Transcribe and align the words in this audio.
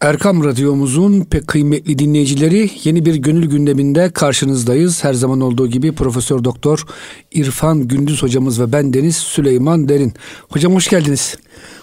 Erkam 0.00 0.44
Radyomuzun 0.44 1.20
pek 1.24 1.46
kıymetli 1.46 1.98
dinleyicileri 1.98 2.70
yeni 2.84 3.04
bir 3.06 3.14
gönül 3.14 3.46
gündeminde 3.46 4.10
karşınızdayız. 4.10 5.04
Her 5.04 5.14
zaman 5.14 5.40
olduğu 5.40 5.66
gibi 5.68 5.92
Profesör 5.92 6.44
Doktor 6.44 6.84
İrfan 7.32 7.88
Gündüz 7.88 8.22
hocamız 8.22 8.60
ve 8.60 8.72
ben 8.72 8.92
Deniz 8.92 9.16
Süleyman 9.16 9.88
Derin. 9.88 10.14
Hocam 10.48 10.74
hoş 10.74 10.88
geldiniz. 10.88 11.36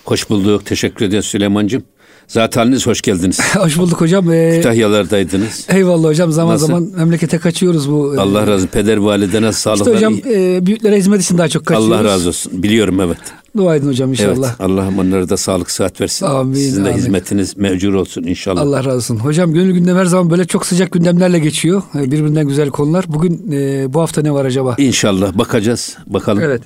Hoş 0.06 0.30
bulduk. 0.30 0.66
Teşekkür 0.66 1.06
ederiz 1.06 1.26
Süleyman'cığım. 1.26 1.84
Zaten 2.28 2.62
haliniz 2.62 2.88
hoş 2.88 3.02
geldiniz. 3.02 3.40
hoş 3.56 3.78
bulduk 3.78 4.02
hocam. 4.02 4.32
Ee, 4.32 4.54
Kütahyalardaydınız. 4.56 5.66
Eyvallah 5.70 6.08
hocam. 6.08 6.32
Zaman 6.32 6.54
Nasıl? 6.56 6.68
zaman 6.68 6.84
memlekete 6.84 7.38
kaçıyoruz 7.38 7.92
bu. 7.92 8.16
E, 8.16 8.20
Allah 8.20 8.42
razı 8.42 8.54
olsun. 8.54 8.68
Peder 8.68 8.98
validene 8.98 9.52
sağlık. 9.52 9.80
İşte 9.80 9.96
hocam 9.96 10.14
e, 10.26 10.66
büyüklere 10.66 10.98
hizmet 10.98 11.22
için 11.22 11.38
daha 11.38 11.50
çok 11.50 11.66
kaçıyoruz. 11.66 11.92
Allah 11.92 12.04
razı 12.04 12.30
olsun. 12.30 12.64
Biliyorum 12.64 13.02
evet. 13.02 13.18
Dua 13.58 13.76
edin 13.76 13.88
hocam 13.88 14.10
inşallah. 14.10 14.50
Evet, 14.50 14.62
Allah'ım 14.62 15.00
onlara 15.00 15.30
da 15.30 15.38
sağlık 15.38 15.72
sıhhat 15.72 16.02
versin. 16.02 16.26
Amin. 16.26 16.54
Sizin 16.54 16.86
de 16.86 16.90
amin. 16.90 16.98
hizmetiniz 16.98 17.58
mevcur 17.58 17.94
olsun 17.94 18.24
inşallah. 18.24 18.62
Allah 18.62 18.78
razı 18.78 18.96
olsun. 18.96 19.16
Hocam 19.18 19.54
gönül 19.54 19.74
gündem 19.74 19.98
her 19.98 20.06
zaman 20.06 20.30
böyle 20.30 20.46
çok 20.46 20.66
sıcak 20.66 20.92
gündemlerle 20.92 21.40
geçiyor. 21.40 21.84
E, 21.96 22.12
birbirinden 22.12 22.48
güzel 22.48 22.70
konular. 22.70 23.06
Bugün 23.08 23.52
e, 23.52 23.94
bu 23.94 24.02
hafta 24.02 24.22
ne 24.22 24.32
var 24.32 24.46
acaba? 24.46 24.76
İnşallah 24.78 25.38
bakacağız. 25.38 25.98
Bakalım. 26.08 26.44
Evet 26.44 26.62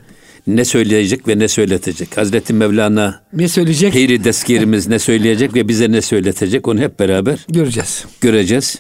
ne 0.47 0.66
söyleyecek 0.66 1.27
ve 1.27 1.39
ne 1.39 1.47
söyletecek. 1.47 2.17
Hazreti 2.17 2.53
Mevlana 2.53 3.22
ne 3.33 3.47
söyleyecek? 3.47 3.94
Peyri 3.94 4.23
deskirimiz 4.23 4.88
ne 4.88 4.99
söyleyecek 4.99 5.55
ve 5.55 5.67
bize 5.67 5.91
ne 5.91 6.02
söyletecek 6.02 6.67
onu 6.67 6.80
hep 6.80 6.99
beraber 6.99 7.45
göreceğiz. 7.49 8.05
Göreceğiz. 8.22 8.80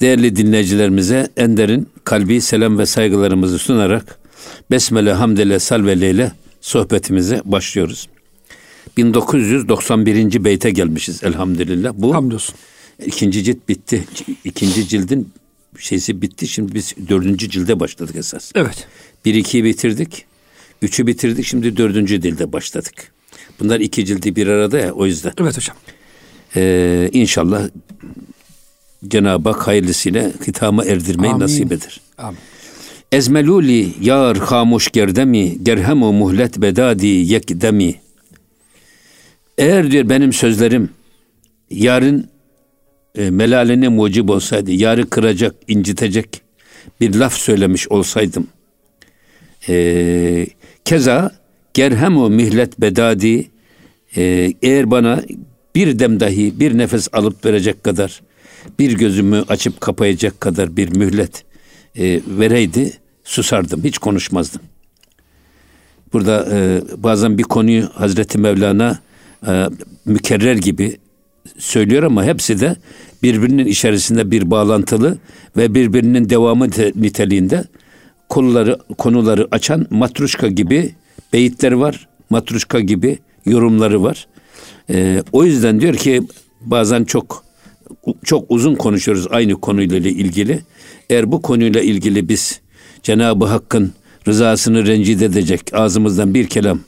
Değerli 0.00 0.36
dinleyicilerimize 0.36 1.28
en 1.36 1.56
derin 1.56 1.88
kalbi 2.04 2.40
selam 2.40 2.78
ve 2.78 2.86
saygılarımızı 2.86 3.58
sunarak 3.58 4.18
Besmele, 4.70 5.12
Hamdele, 5.12 5.58
Salvele 5.58 6.10
ile 6.10 6.32
sohbetimize 6.62 7.42
başlıyoruz. 7.44 8.08
1991. 8.96 10.44
beyte 10.44 10.70
gelmişiz 10.70 11.24
elhamdülillah. 11.24 11.92
Bu 11.94 12.14
Hamdolsun. 12.14 12.54
ikinci 13.06 13.44
cilt 13.44 13.68
bitti. 13.68 14.04
İkinci 14.44 14.88
cildin 14.88 15.32
şeysi 15.78 16.22
bitti. 16.22 16.48
Şimdi 16.48 16.74
biz 16.74 16.94
dördüncü 17.08 17.50
cilde 17.50 17.80
başladık 17.80 18.16
esas. 18.16 18.52
Evet. 18.54 18.86
Bir 19.24 19.34
ikiyi 19.34 19.64
bitirdik. 19.64 20.24
Üçü 20.82 21.06
bitirdik 21.06 21.46
şimdi 21.46 21.76
dördüncü 21.76 22.22
dilde 22.22 22.52
başladık. 22.52 23.12
Bunlar 23.60 23.80
iki 23.80 24.04
cildi 24.04 24.36
bir 24.36 24.46
arada 24.46 24.78
ya 24.78 24.92
o 24.92 25.06
yüzden. 25.06 25.32
Evet 25.40 25.56
hocam. 25.56 25.76
Ee, 26.56 27.10
inşallah 27.12 27.68
Cenab-ı 29.08 29.48
Hak 29.50 29.66
hayırlısıyla 29.66 30.32
hitama 30.46 30.84
erdirmeyi 30.84 31.32
Amin. 31.32 31.44
nasip 31.44 31.72
eder. 31.72 32.00
Amin. 32.18 32.38
Ezmeluli 33.12 33.88
yar 34.00 34.36
hamuş 34.36 34.90
gerdemi 34.90 35.64
gerhemu 35.64 36.12
muhlet 36.12 36.58
bedadi 36.58 37.06
yekdemi. 37.06 37.94
Eğer 39.58 39.90
diyor 39.90 40.08
benim 40.08 40.32
sözlerim 40.32 40.90
yarın 41.70 42.28
e, 43.14 43.30
melalene 43.30 43.88
mucib 43.88 44.28
olsaydı, 44.28 44.72
yarı 44.72 45.10
kıracak, 45.10 45.54
incitecek 45.68 46.42
bir 47.00 47.14
laf 47.14 47.34
söylemiş 47.34 47.88
olsaydım, 47.88 48.46
e, 49.68 50.46
Keza 50.84 51.32
gerhemu 51.74 52.30
mihlet 52.30 52.80
bedadi 52.80 53.50
e, 54.16 54.52
eğer 54.62 54.90
bana 54.90 55.22
bir 55.74 55.98
dem 55.98 56.20
dahi 56.20 56.60
bir 56.60 56.78
nefes 56.78 57.08
alıp 57.12 57.44
verecek 57.44 57.84
kadar 57.84 58.22
bir 58.78 58.92
gözümü 58.92 59.44
açıp 59.48 59.80
kapayacak 59.80 60.40
kadar 60.40 60.76
bir 60.76 60.96
mühlet 60.96 61.44
e, 61.98 62.20
vereydi 62.26 63.01
susardım 63.24 63.84
hiç 63.84 63.98
konuşmazdım. 63.98 64.60
Burada 66.12 66.48
e, 66.52 66.82
bazen 66.96 67.38
bir 67.38 67.42
konuyu 67.42 67.88
Hazreti 67.94 68.38
Mevlana 68.38 68.98
e, 69.46 69.66
mükerrer 70.04 70.56
gibi 70.56 70.96
söylüyor 71.58 72.02
ama 72.02 72.24
hepsi 72.24 72.60
de 72.60 72.76
birbirinin 73.22 73.66
içerisinde 73.66 74.30
bir 74.30 74.50
bağlantılı 74.50 75.18
ve 75.56 75.74
birbirinin 75.74 76.30
devamı 76.30 76.66
niteliğinde 76.94 77.64
konuları 78.28 78.78
konuları 78.98 79.48
açan 79.50 79.86
matruşka 79.90 80.48
gibi 80.48 80.94
beyitleri 81.32 81.80
var. 81.80 82.08
Matruşka 82.30 82.80
gibi 82.80 83.18
yorumları 83.46 84.02
var. 84.02 84.26
Ee, 84.90 85.22
o 85.32 85.44
yüzden 85.44 85.80
diyor 85.80 85.94
ki 85.94 86.22
bazen 86.60 87.04
çok 87.04 87.44
çok 88.24 88.50
uzun 88.50 88.74
konuşuyoruz 88.74 89.26
aynı 89.30 89.54
konuyla 89.54 89.98
ilgili. 89.98 90.60
Eğer 91.10 91.32
bu 91.32 91.42
konuyla 91.42 91.80
ilgili 91.80 92.28
biz 92.28 92.60
Cenab-ı 93.02 93.44
Hakk'ın 93.44 93.92
rızasını 94.28 94.86
rencide 94.86 95.24
edecek 95.24 95.60
ağzımızdan 95.72 96.34
bir 96.34 96.46
kelam 96.46 96.80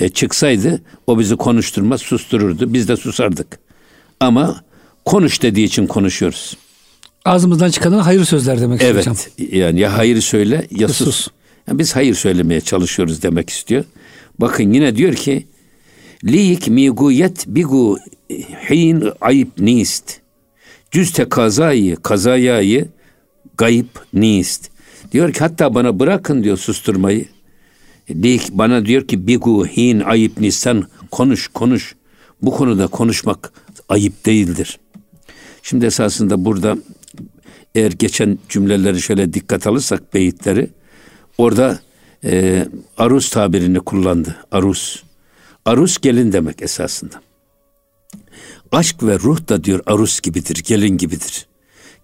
e, 0.00 0.08
çıksaydı 0.08 0.82
o 1.06 1.18
bizi 1.18 1.36
konuşturmaz, 1.36 2.00
sustururdu. 2.00 2.74
Biz 2.74 2.88
de 2.88 2.96
susardık. 2.96 3.58
Ama 4.20 4.64
konuş 5.04 5.42
dediği 5.42 5.64
için 5.64 5.86
konuşuyoruz. 5.86 6.56
Ağzımızdan 7.24 7.70
çıkanına 7.70 8.06
hayır 8.06 8.24
sözler 8.24 8.60
demek 8.60 8.82
evet, 8.82 8.96
hocam. 8.96 9.16
Evet. 9.38 9.52
Yani 9.52 9.80
ya 9.80 9.98
hayır 9.98 10.20
söyle 10.20 10.66
ya 10.70 10.88
sus. 10.88 10.96
sus. 11.06 11.28
Yani 11.68 11.78
biz 11.78 11.96
hayır 11.96 12.14
söylemeye 12.14 12.60
çalışıyoruz 12.60 13.22
demek 13.22 13.50
istiyor. 13.50 13.84
Bakın 14.38 14.72
yine 14.72 14.96
diyor 14.96 15.14
ki 15.14 15.46
Liyik 16.24 16.68
miguyet 16.68 17.44
bigu 17.46 17.98
hin 18.70 19.04
ayıp 19.20 19.58
nist. 19.58 20.20
Cüzte 20.90 21.28
kazayı 21.28 21.96
kazayayı 21.96 22.88
gayip 23.58 23.88
nist. 24.12 24.70
Diyor 25.12 25.32
ki 25.32 25.38
hatta 25.38 25.74
bana 25.74 25.98
bırakın 25.98 26.44
diyor 26.44 26.56
susturmayı. 26.56 27.24
Liyik 28.10 28.50
bana 28.52 28.86
diyor 28.86 29.08
ki 29.08 29.26
bigu 29.26 29.66
hin 29.66 30.00
ayıp 30.00 30.40
nisan 30.40 30.84
konuş 31.10 31.48
konuş. 31.48 31.94
Bu 32.42 32.50
konuda 32.50 32.86
konuşmak 32.86 33.52
ayıp 33.88 34.26
değildir. 34.26 34.78
Şimdi 35.62 35.86
esasında 35.86 36.44
burada 36.44 36.76
eğer 37.74 37.92
geçen 37.92 38.38
cümleleri 38.48 39.02
şöyle 39.02 39.32
dikkat 39.32 39.66
alırsak 39.66 40.14
beyitleri 40.14 40.70
orada 41.38 41.80
e, 42.24 42.66
arus 42.96 43.30
tabirini 43.30 43.80
kullandı. 43.80 44.36
Arus. 44.50 45.02
Arus 45.64 45.98
gelin 45.98 46.32
demek 46.32 46.62
esasında. 46.62 47.22
Aşk 48.72 49.02
ve 49.02 49.18
ruh 49.18 49.48
da 49.48 49.64
diyor 49.64 49.80
arus 49.86 50.20
gibidir, 50.20 50.62
gelin 50.64 50.98
gibidir. 50.98 51.46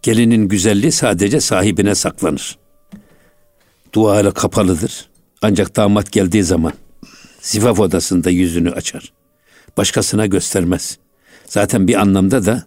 Gelinin 0.02 0.48
güzelliği 0.48 0.92
sadece 0.92 1.40
sahibine 1.40 1.94
saklanır. 1.94 2.61
Dua 3.94 4.20
ile 4.20 4.30
kapalıdır. 4.30 5.08
Ancak 5.42 5.76
damat 5.76 6.12
geldiği 6.12 6.44
zaman 6.44 6.72
zifaf 7.40 7.80
odasında 7.80 8.30
yüzünü 8.30 8.70
açar. 8.70 9.12
Başkasına 9.76 10.26
göstermez. 10.26 10.98
Zaten 11.46 11.88
bir 11.88 11.94
anlamda 11.94 12.46
da 12.46 12.62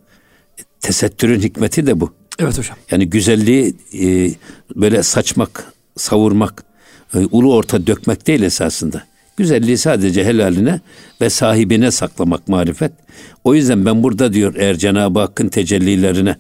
tesettürün 0.82 1.42
hikmeti 1.42 1.88
de 1.88 2.00
bu. 2.00 2.14
Evet 2.40 2.58
hocam. 2.58 2.78
Yani 2.92 3.10
güzelliği 3.10 3.76
e, 4.02 4.32
böyle 4.76 5.04
saçmak, 5.04 5.74
savurmak, 5.98 6.64
e, 7.14 7.18
ulu 7.18 7.54
orta 7.54 7.88
dökmek 7.88 8.28
değil 8.28 8.42
esasında. 8.42 9.04
Güzelliği 9.38 9.78
sadece 9.78 10.26
helaline 10.26 10.80
ve 11.22 11.30
sahibine 11.30 11.92
saklamak 11.92 12.48
marifet. 12.48 12.92
O 13.44 13.56
yüzden 13.56 13.86
ben 13.86 14.04
burada 14.04 14.34
diyor 14.34 14.54
eğer 14.58 14.78
Cenab-ı 14.78 15.20
Hakk'ın 15.20 15.48
tecellilerine 15.48 16.36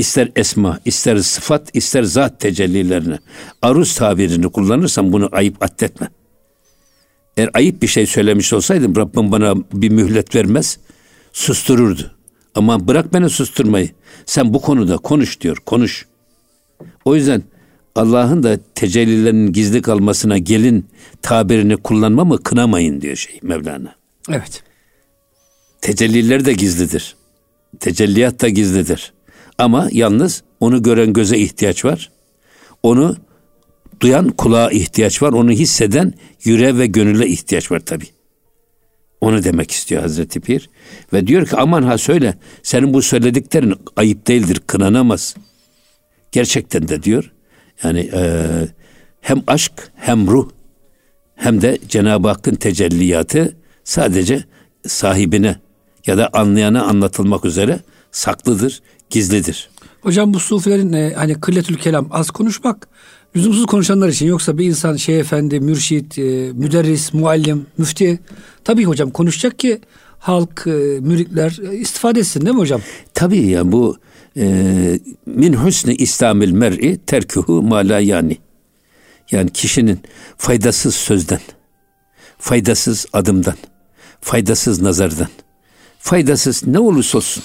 ister 0.00 0.32
esma, 0.36 0.80
ister 0.84 1.16
sıfat, 1.16 1.76
ister 1.76 2.02
zat 2.02 2.40
tecellilerine 2.40 3.18
aruz 3.62 3.94
tabirini 3.94 4.48
kullanırsam 4.48 5.12
bunu 5.12 5.28
ayıp 5.32 5.62
addetme. 5.62 6.08
Eğer 7.36 7.50
ayıp 7.54 7.82
bir 7.82 7.86
şey 7.86 8.06
söylemiş 8.06 8.52
olsaydım 8.52 8.96
Rabbim 8.96 9.32
bana 9.32 9.54
bir 9.72 9.90
mühlet 9.90 10.34
vermez, 10.34 10.78
sustururdu. 11.32 12.10
Ama 12.54 12.88
bırak 12.88 13.12
beni 13.12 13.30
susturmayı. 13.30 13.90
Sen 14.26 14.54
bu 14.54 14.60
konuda 14.60 14.96
konuş 14.96 15.40
diyor, 15.40 15.56
konuş. 15.66 16.06
O 17.04 17.16
yüzden 17.16 17.42
Allah'ın 17.94 18.42
da 18.42 18.58
tecellilerinin 18.74 19.52
gizli 19.52 19.82
kalmasına 19.82 20.38
gelin 20.38 20.86
tabirini 21.22 21.76
kullanma 21.76 22.24
mı 22.24 22.42
kınamayın 22.42 23.00
diyor 23.00 23.16
şey 23.16 23.38
Mevlana. 23.42 23.94
Evet. 24.30 24.62
Tecelliler 25.80 26.44
de 26.44 26.52
gizlidir. 26.52 27.16
Tecelliyat 27.80 28.42
da 28.42 28.48
gizlidir. 28.48 29.12
Ama 29.60 29.88
yalnız 29.92 30.42
onu 30.60 30.82
gören 30.82 31.12
göze 31.12 31.38
ihtiyaç 31.38 31.84
var. 31.84 32.10
Onu 32.82 33.16
duyan 34.00 34.28
kulağa 34.28 34.70
ihtiyaç 34.70 35.22
var. 35.22 35.32
Onu 35.32 35.50
hisseden 35.50 36.12
yüreğe 36.44 36.78
ve 36.78 36.86
gönüle 36.86 37.26
ihtiyaç 37.26 37.70
var 37.70 37.80
tabi. 37.80 38.04
Onu 39.20 39.44
demek 39.44 39.70
istiyor 39.70 40.02
Hazreti 40.02 40.40
Pir. 40.40 40.70
Ve 41.12 41.26
diyor 41.26 41.46
ki 41.46 41.56
aman 41.56 41.82
ha 41.82 41.98
söyle 41.98 42.34
senin 42.62 42.94
bu 42.94 43.02
söylediklerin 43.02 43.74
ayıp 43.96 44.26
değildir 44.26 44.60
kınanamaz. 44.66 45.36
Gerçekten 46.32 46.88
de 46.88 47.02
diyor 47.02 47.32
yani 47.82 48.10
e, 48.14 48.42
hem 49.20 49.42
aşk 49.46 49.72
hem 49.96 50.26
ruh 50.26 50.50
hem 51.34 51.62
de 51.62 51.78
Cenab-ı 51.88 52.28
Hakk'ın 52.28 52.54
tecelliyatı 52.54 53.56
sadece 53.84 54.44
sahibine 54.86 55.56
ya 56.06 56.18
da 56.18 56.30
anlayana 56.32 56.82
anlatılmak 56.82 57.44
üzere 57.44 57.80
saklıdır, 58.12 58.82
gizlidir. 59.10 59.70
Hocam 60.00 60.34
bu 60.34 60.40
sufilerin 60.40 60.92
e, 60.92 61.12
hani 61.16 61.34
kılletül 61.40 61.76
kelam 61.76 62.08
az 62.10 62.30
konuşmak 62.30 62.88
lüzumsuz 63.36 63.66
konuşanlar 63.66 64.08
için 64.08 64.26
yoksa 64.26 64.58
bir 64.58 64.64
insan 64.64 64.96
şey 64.96 65.20
efendi, 65.20 65.60
mürşit, 65.60 66.18
e, 66.18 66.22
müderris, 66.52 67.14
muallim, 67.14 67.66
müfti 67.78 68.20
tabii 68.64 68.84
hocam 68.84 69.10
konuşacak 69.10 69.58
ki 69.58 69.80
halk, 70.18 70.66
e, 70.66 70.70
müritler 71.00 71.50
istifade 71.72 72.20
etsin 72.20 72.40
değil 72.40 72.54
mi 72.54 72.60
hocam? 72.60 72.80
Tabii 73.14 73.46
ya 73.46 73.72
bu 73.72 73.96
e, 74.36 74.98
min 75.26 75.52
husni 75.52 75.94
İslamil 75.94 76.52
mer'i 76.52 76.98
terkuhu 76.98 77.62
ma 77.62 77.82
yani. 77.82 78.38
Yani 79.30 79.50
kişinin 79.50 80.00
faydasız 80.36 80.94
sözden, 80.94 81.40
faydasız 82.38 83.06
adımdan, 83.12 83.56
faydasız 84.20 84.82
nazardan, 84.82 85.28
faydasız 85.98 86.66
ne 86.66 86.78
olursa 86.78 87.18
olsun 87.18 87.44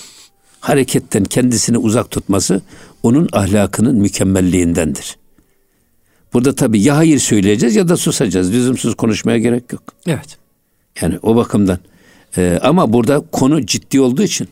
hareketten 0.65 1.23
kendisini 1.23 1.77
uzak 1.77 2.11
tutması 2.11 2.61
onun 3.03 3.29
ahlakının 3.31 3.95
mükemmelliğindendir. 3.95 5.17
Burada 6.33 6.55
tabii 6.55 6.81
ya 6.81 6.97
hayır 6.97 7.19
söyleyeceğiz 7.19 7.75
ya 7.75 7.87
da 7.87 7.97
susacağız. 7.97 8.53
Lüzumsuz 8.53 8.95
konuşmaya 8.95 9.37
gerek 9.37 9.73
yok. 9.73 9.83
Evet. 10.07 10.37
Yani 11.01 11.19
o 11.21 11.35
bakımdan. 11.35 11.79
Ee, 12.37 12.59
ama 12.61 12.93
burada 12.93 13.23
konu 13.31 13.65
ciddi 13.65 14.01
olduğu 14.01 14.23
için 14.23 14.47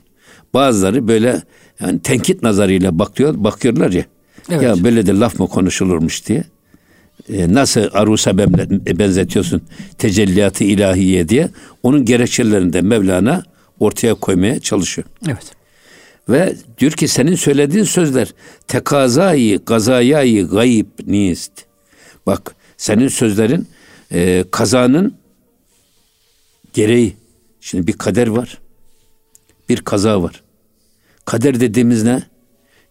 bazıları 0.54 1.08
böyle 1.08 1.42
yani 1.80 2.00
tenkit 2.00 2.44
nazarıyla 2.44 3.00
bakıyor, 3.00 3.34
bakıyorlar 3.38 3.92
ya. 3.92 4.06
Evet. 4.50 4.64
Ya 4.64 4.84
böyle 4.84 5.06
de 5.06 5.20
laf 5.20 5.40
mı 5.40 5.48
konuşulurmuş 5.48 6.28
diye. 6.28 6.44
Ee, 7.30 7.54
nasıl 7.54 7.90
arusa 7.94 8.38
benzetiyorsun 9.00 9.62
tecelliyatı 9.98 10.64
ilahiye 10.64 11.30
diye 11.30 11.50
onun 11.84 12.06
gerekçelerini 12.06 12.74
de 12.74 12.82
Mevlana 12.82 13.44
ortaya 13.80 14.14
koymaya 14.14 14.60
çalışıyor. 14.60 15.08
Evet. 15.28 15.63
Ve 16.30 16.56
diyor 16.78 16.92
ki 16.92 17.08
senin 17.08 17.36
söylediğin 17.36 17.84
sözler 17.84 18.34
tekazayı 18.68 19.60
gazayayı 19.66 20.48
gayip 20.48 20.88
nist. 21.08 21.52
Bak 22.26 22.56
senin 22.78 23.08
sözlerin 23.08 23.68
e, 24.12 24.46
kazanın 24.52 25.16
gereği. 26.74 27.14
Şimdi 27.62 27.88
bir 27.88 27.94
kader 27.94 28.28
var. 28.28 28.58
Bir 29.70 29.82
kaza 29.82 30.24
var. 30.24 30.44
Kader 31.26 31.60
dediğimiz 31.60 32.04
ne? 32.04 32.24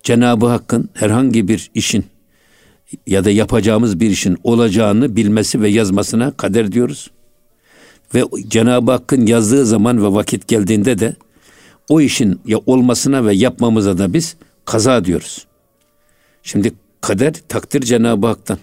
Cenab-ı 0.02 0.46
Hakk'ın 0.46 0.88
herhangi 0.94 1.48
bir 1.48 1.70
işin 1.74 2.04
ya 3.06 3.24
da 3.24 3.30
yapacağımız 3.30 4.00
bir 4.00 4.10
işin 4.10 4.38
olacağını 4.44 5.16
bilmesi 5.16 5.60
ve 5.60 5.68
yazmasına 5.68 6.30
kader 6.36 6.72
diyoruz. 6.72 7.10
Ve 8.14 8.24
Cenab-ı 8.48 8.90
Hakk'ın 8.90 9.26
yazdığı 9.26 9.66
zaman 9.66 10.04
ve 10.04 10.14
vakit 10.14 10.48
geldiğinde 10.48 10.98
de 10.98 11.16
o 11.92 12.00
işin 12.00 12.40
ya 12.46 12.58
olmasına 12.66 13.26
ve 13.26 13.34
yapmamıza 13.34 13.98
da 13.98 14.12
biz 14.12 14.36
kaza 14.64 15.04
diyoruz. 15.04 15.46
Şimdi 16.42 16.72
kader 17.00 17.34
takdir 17.48 17.82
Cenab-ı 17.82 18.26
Hak'tan. 18.26 18.58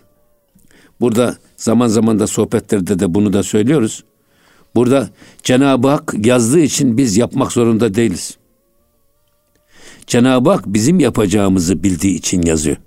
Burada 1.02 1.38
zaman 1.58 1.88
zaman 1.88 2.20
da 2.20 2.28
sohbetlerde 2.28 3.00
de 3.00 3.14
bunu 3.14 3.34
da 3.34 3.44
söylüyoruz. 3.44 4.04
Burada 4.76 5.10
Cenab-ı 5.44 5.88
Hak 5.88 6.14
yazdığı 6.26 6.60
için 6.60 6.98
biz 6.98 7.18
yapmak 7.18 7.52
zorunda 7.52 7.96
değiliz. 7.96 8.38
Cenab-ı 10.08 10.50
Hak 10.50 10.64
bizim 10.68 11.00
yapacağımızı 11.00 11.84
bildiği 11.84 12.16
için 12.16 12.42
yazıyor. 12.42 12.78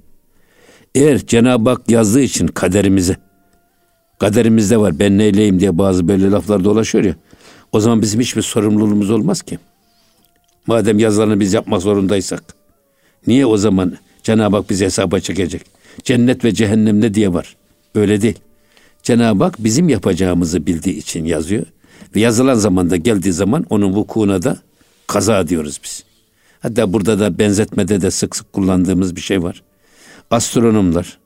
Eğer 0.95 1.27
Cenab-ı 1.27 1.71
Hak 1.71 1.91
yazdığı 1.91 2.23
için 2.23 2.47
kaderimize, 2.47 3.17
kaderimizde 4.19 4.77
var 4.77 4.99
ben 4.99 5.19
neyleyim 5.19 5.61
diye 5.61 5.79
bazı 5.79 6.09
böyle 6.09 6.31
laflar 6.31 6.65
dolaşıyor 6.65 7.05
ya. 7.05 7.17
O 7.73 7.81
zaman 7.81 8.03
bizim 8.03 8.21
hiçbir 8.21 8.43
sorumluluğumuz 8.43 9.11
olmaz 9.11 9.43
ki. 9.43 9.59
Madem 10.67 10.99
yazılanı 10.99 11.41
biz 11.41 11.53
yapmak 11.53 11.82
zorundaysak. 11.82 12.55
Niye 13.26 13.47
o 13.47 13.56
zaman 13.56 13.97
Cenab-ı 14.23 14.56
Hak 14.56 14.70
bizi 14.70 14.85
hesaba 14.85 15.20
çekecek? 15.20 15.62
Cennet 16.05 16.44
ve 16.44 16.55
cehennem 16.55 17.00
ne 17.00 17.14
diye 17.14 17.32
var? 17.32 17.56
Öyle 17.94 18.23
değil. 18.23 18.38
Cenab-ı 19.03 19.44
Hak 19.44 19.64
bizim 19.64 19.88
yapacağımızı 19.88 20.67
bildiği 20.67 20.97
için 20.97 21.25
yazıyor. 21.25 21.67
Ve 22.17 22.20
yazılan 22.20 22.55
zamanda 22.55 22.97
geldiği 22.97 23.32
zaman 23.32 23.67
onun 23.70 23.93
vukuuna 23.93 24.43
da 24.43 24.59
kaza 25.06 25.49
diyoruz 25.49 25.81
biz. 25.85 26.05
Hatta 26.61 26.93
burada 26.93 27.19
da 27.19 27.38
benzetmede 27.38 28.00
de 28.00 28.11
sık 28.11 28.37
sık 28.37 28.53
kullandığımız 28.53 29.17
bir 29.17 29.20
şey 29.20 29.43
var. 29.43 29.62
Astronomlar 30.31 31.19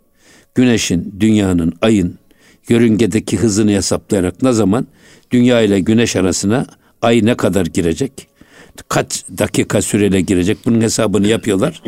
güneşin, 0.54 1.14
dünyanın, 1.20 1.72
ayın 1.82 2.18
yörüngedeki 2.68 3.36
hızını 3.36 3.70
hesaplayarak 3.70 4.42
ne 4.42 4.52
zaman 4.52 4.86
dünya 5.30 5.60
ile 5.60 5.80
güneş 5.80 6.16
arasına 6.16 6.66
ay 7.02 7.20
ne 7.24 7.34
kadar 7.34 7.66
girecek? 7.66 8.12
Kaç 8.88 9.24
dakika 9.38 9.82
süreyle 9.82 10.20
girecek? 10.20 10.58
Bunun 10.66 10.80
hesabını 10.80 11.28
yapıyorlar. 11.28 11.82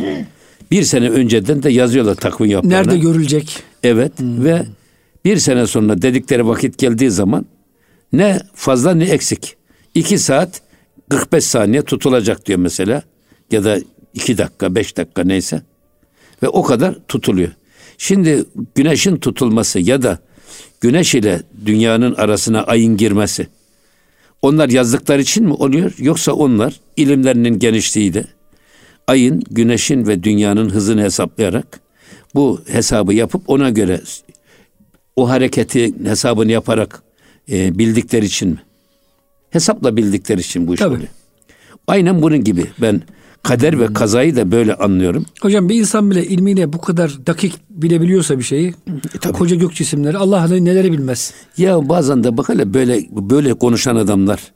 Bir 0.70 0.82
sene 0.82 1.10
önceden 1.10 1.62
de 1.62 1.70
yazıyorlar 1.70 2.14
takvim 2.14 2.50
yaplarına. 2.50 2.76
Nerede 2.76 2.98
görülecek? 2.98 3.62
Evet 3.82 4.18
hmm. 4.18 4.44
ve 4.44 4.66
bir 5.24 5.36
sene 5.36 5.66
sonra 5.66 6.02
dedikleri 6.02 6.46
vakit 6.46 6.78
geldiği 6.78 7.10
zaman 7.10 7.46
ne 8.12 8.40
fazla 8.54 8.94
ne 8.94 9.04
eksik. 9.04 9.56
İki 9.94 10.18
saat 10.18 10.62
45 11.08 11.44
saniye 11.44 11.82
tutulacak 11.82 12.46
diyor 12.46 12.58
mesela. 12.58 13.02
Ya 13.50 13.64
da 13.64 13.78
iki 14.14 14.38
dakika, 14.38 14.74
beş 14.74 14.96
dakika 14.96 15.24
neyse. 15.24 15.62
Ve 16.42 16.48
o 16.48 16.62
kadar 16.62 16.94
tutuluyor. 17.08 17.50
Şimdi 17.98 18.44
güneşin 18.74 19.16
tutulması 19.16 19.78
ya 19.80 20.02
da 20.02 20.18
güneş 20.80 21.14
ile 21.14 21.42
dünyanın 21.66 22.14
arasına 22.14 22.62
ayın 22.62 22.96
girmesi. 22.96 23.46
Onlar 24.42 24.68
yazdıkları 24.68 25.22
için 25.22 25.44
mi 25.44 25.52
oluyor? 25.52 25.94
Yoksa 25.98 26.32
onlar 26.32 26.80
ilimlerinin 26.96 27.58
genişliğiyle 27.58 28.24
ayın, 29.06 29.42
güneşin 29.50 30.06
ve 30.06 30.22
dünyanın 30.22 30.70
hızını 30.70 31.02
hesaplayarak 31.02 31.80
bu 32.34 32.60
hesabı 32.66 33.14
yapıp 33.14 33.50
ona 33.50 33.70
göre 33.70 34.00
o 35.16 35.28
hareketi 35.28 36.04
hesabını 36.04 36.52
yaparak 36.52 37.02
e, 37.50 37.78
bildikleri 37.78 38.24
için 38.24 38.48
mi? 38.48 38.62
Hesapla 39.50 39.96
bildikleri 39.96 40.40
için 40.40 40.66
bu 40.66 40.74
iş 40.74 40.80
Tabii. 40.80 40.94
oluyor. 40.94 41.08
Aynen 41.86 42.22
bunun 42.22 42.44
gibi 42.44 42.66
ben 42.80 43.02
kader 43.42 43.80
ve 43.80 43.92
kazayı 43.92 44.36
da 44.36 44.50
böyle 44.50 44.74
anlıyorum. 44.74 45.26
Hocam 45.42 45.68
bir 45.68 45.74
insan 45.74 46.10
bile 46.10 46.26
ilmiyle 46.26 46.72
bu 46.72 46.80
kadar 46.80 47.26
dakik 47.26 47.54
bilebiliyorsa 47.70 48.38
bir 48.38 48.44
şeyi 48.44 48.68
e, 48.68 49.18
tabii. 49.20 49.32
koca 49.32 49.56
gök 49.56 49.74
cisimleri 49.74 50.16
Allah 50.16 50.46
neleri 50.46 50.92
bilmez. 50.92 51.34
Ya 51.56 51.88
bazen 51.88 52.24
de 52.24 52.36
bak 52.36 52.48
hele 52.48 52.74
böyle 52.74 53.02
böyle 53.10 53.54
konuşan 53.54 53.96
adamlar. 53.96 54.52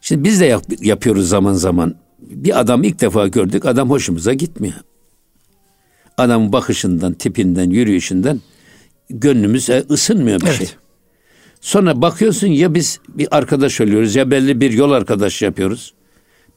Şimdi 0.00 0.24
biz 0.24 0.40
de 0.40 0.46
yap, 0.46 0.64
yapıyoruz 0.80 1.28
zaman 1.28 1.52
zaman. 1.52 1.94
Bir 2.20 2.60
adam 2.60 2.82
ilk 2.82 3.00
defa 3.00 3.28
gördük 3.28 3.66
adam 3.66 3.90
hoşumuza 3.90 4.32
gitmiyor. 4.32 4.74
Adamın 6.16 6.52
bakışından, 6.52 7.12
tipinden, 7.12 7.70
yürüyüşünden 7.70 8.40
gönlümüz 9.10 9.68
ısınmıyor 9.90 10.40
bir 10.40 10.46
evet. 10.46 10.58
şey. 10.58 10.68
Sonra 11.60 12.02
bakıyorsun 12.02 12.46
ya 12.46 12.74
biz 12.74 13.00
bir 13.08 13.28
arkadaş 13.30 13.80
oluyoruz 13.80 14.14
ya 14.14 14.30
belli 14.30 14.60
bir 14.60 14.72
yol 14.72 14.90
arkadaş 14.90 15.42
yapıyoruz. 15.42 15.94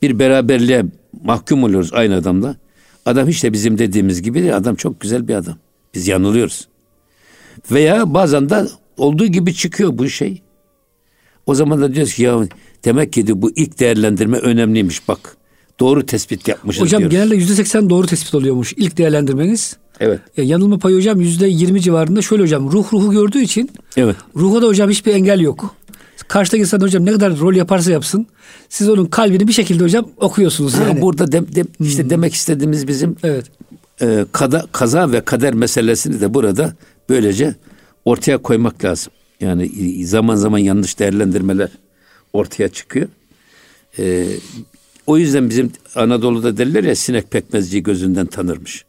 Bir 0.01 0.19
beraberliğe 0.19 0.85
mahkum 1.23 1.63
oluyoruz 1.63 1.89
aynı 1.93 2.15
adamla. 2.15 2.55
Adam 3.05 3.27
hiç 3.27 3.43
de 3.43 3.53
bizim 3.53 3.77
dediğimiz 3.77 4.21
gibi 4.21 4.39
değil. 4.39 4.57
Adam 4.57 4.75
çok 4.75 4.99
güzel 4.99 5.27
bir 5.27 5.35
adam. 5.35 5.57
Biz 5.93 6.07
yanılıyoruz. 6.07 6.67
Veya 7.71 8.13
bazen 8.13 8.49
de 8.49 8.67
olduğu 8.97 9.25
gibi 9.25 9.53
çıkıyor 9.53 9.97
bu 9.97 10.09
şey. 10.09 10.41
O 11.45 11.55
zaman 11.55 11.81
da 11.81 11.93
diyoruz 11.93 12.13
ki 12.13 12.23
ya 12.23 12.47
demek 12.85 13.13
ki 13.13 13.41
bu 13.41 13.51
ilk 13.55 13.79
değerlendirme 13.79 14.37
önemliymiş 14.37 15.07
bak. 15.07 15.37
Doğru 15.79 16.05
tespit 16.05 16.47
yapmışız 16.47 16.81
Hocam 16.83 16.99
diyoruz. 16.99 17.17
genelde 17.17 17.35
yüzde 17.35 17.55
seksen 17.55 17.89
doğru 17.89 18.07
tespit 18.07 18.35
oluyormuş 18.35 18.73
ilk 18.77 18.97
değerlendirmeniz. 18.97 19.77
Evet. 19.99 20.19
Ya 20.37 20.43
yanılma 20.43 20.77
payı 20.77 20.97
hocam 20.97 21.21
yüzde 21.21 21.47
yirmi 21.47 21.81
civarında 21.81 22.21
şöyle 22.21 22.43
hocam 22.43 22.71
ruh 22.71 22.93
ruhu 22.93 23.11
gördüğü 23.11 23.41
için 23.41 23.69
evet. 23.97 24.15
ruha 24.35 24.61
da 24.61 24.67
hocam 24.67 24.89
hiçbir 24.89 25.13
engel 25.13 25.39
yok. 25.39 25.75
Karşıdaki 26.27 26.61
insan 26.61 26.81
hocam 26.81 27.05
ne 27.05 27.11
kadar 27.11 27.39
rol 27.39 27.53
yaparsa 27.53 27.91
yapsın 27.91 28.27
siz 28.69 28.89
onun 28.89 29.05
kalbini 29.05 29.47
bir 29.47 29.53
şekilde 29.53 29.83
hocam 29.83 30.09
okuyorsunuz 30.17 30.73
yani. 30.73 30.93
Ha, 30.93 31.01
burada 31.01 31.31
de, 31.31 31.55
de, 31.55 31.63
işte 31.79 32.03
hmm. 32.03 32.09
demek 32.09 32.33
istediğimiz 32.33 32.87
bizim 32.87 33.15
evet. 33.23 33.45
e, 34.01 34.25
kada, 34.31 34.65
kaza 34.71 35.11
ve 35.11 35.21
kader 35.21 35.53
meselesini 35.53 36.21
de 36.21 36.33
burada 36.33 36.73
böylece 37.09 37.55
ortaya 38.05 38.37
koymak 38.37 38.85
lazım. 38.85 39.13
Yani 39.41 39.71
zaman 40.05 40.35
zaman 40.35 40.57
yanlış 40.57 40.99
değerlendirmeler 40.99 41.69
ortaya 42.33 42.69
çıkıyor. 42.69 43.07
E, 43.99 44.27
o 45.07 45.17
yüzden 45.17 45.49
bizim 45.49 45.71
Anadolu'da 45.95 46.57
derler 46.57 46.83
ya 46.83 46.95
sinek 46.95 47.31
pekmezciyi 47.31 47.83
gözünden 47.83 48.25
tanırmış. 48.25 48.85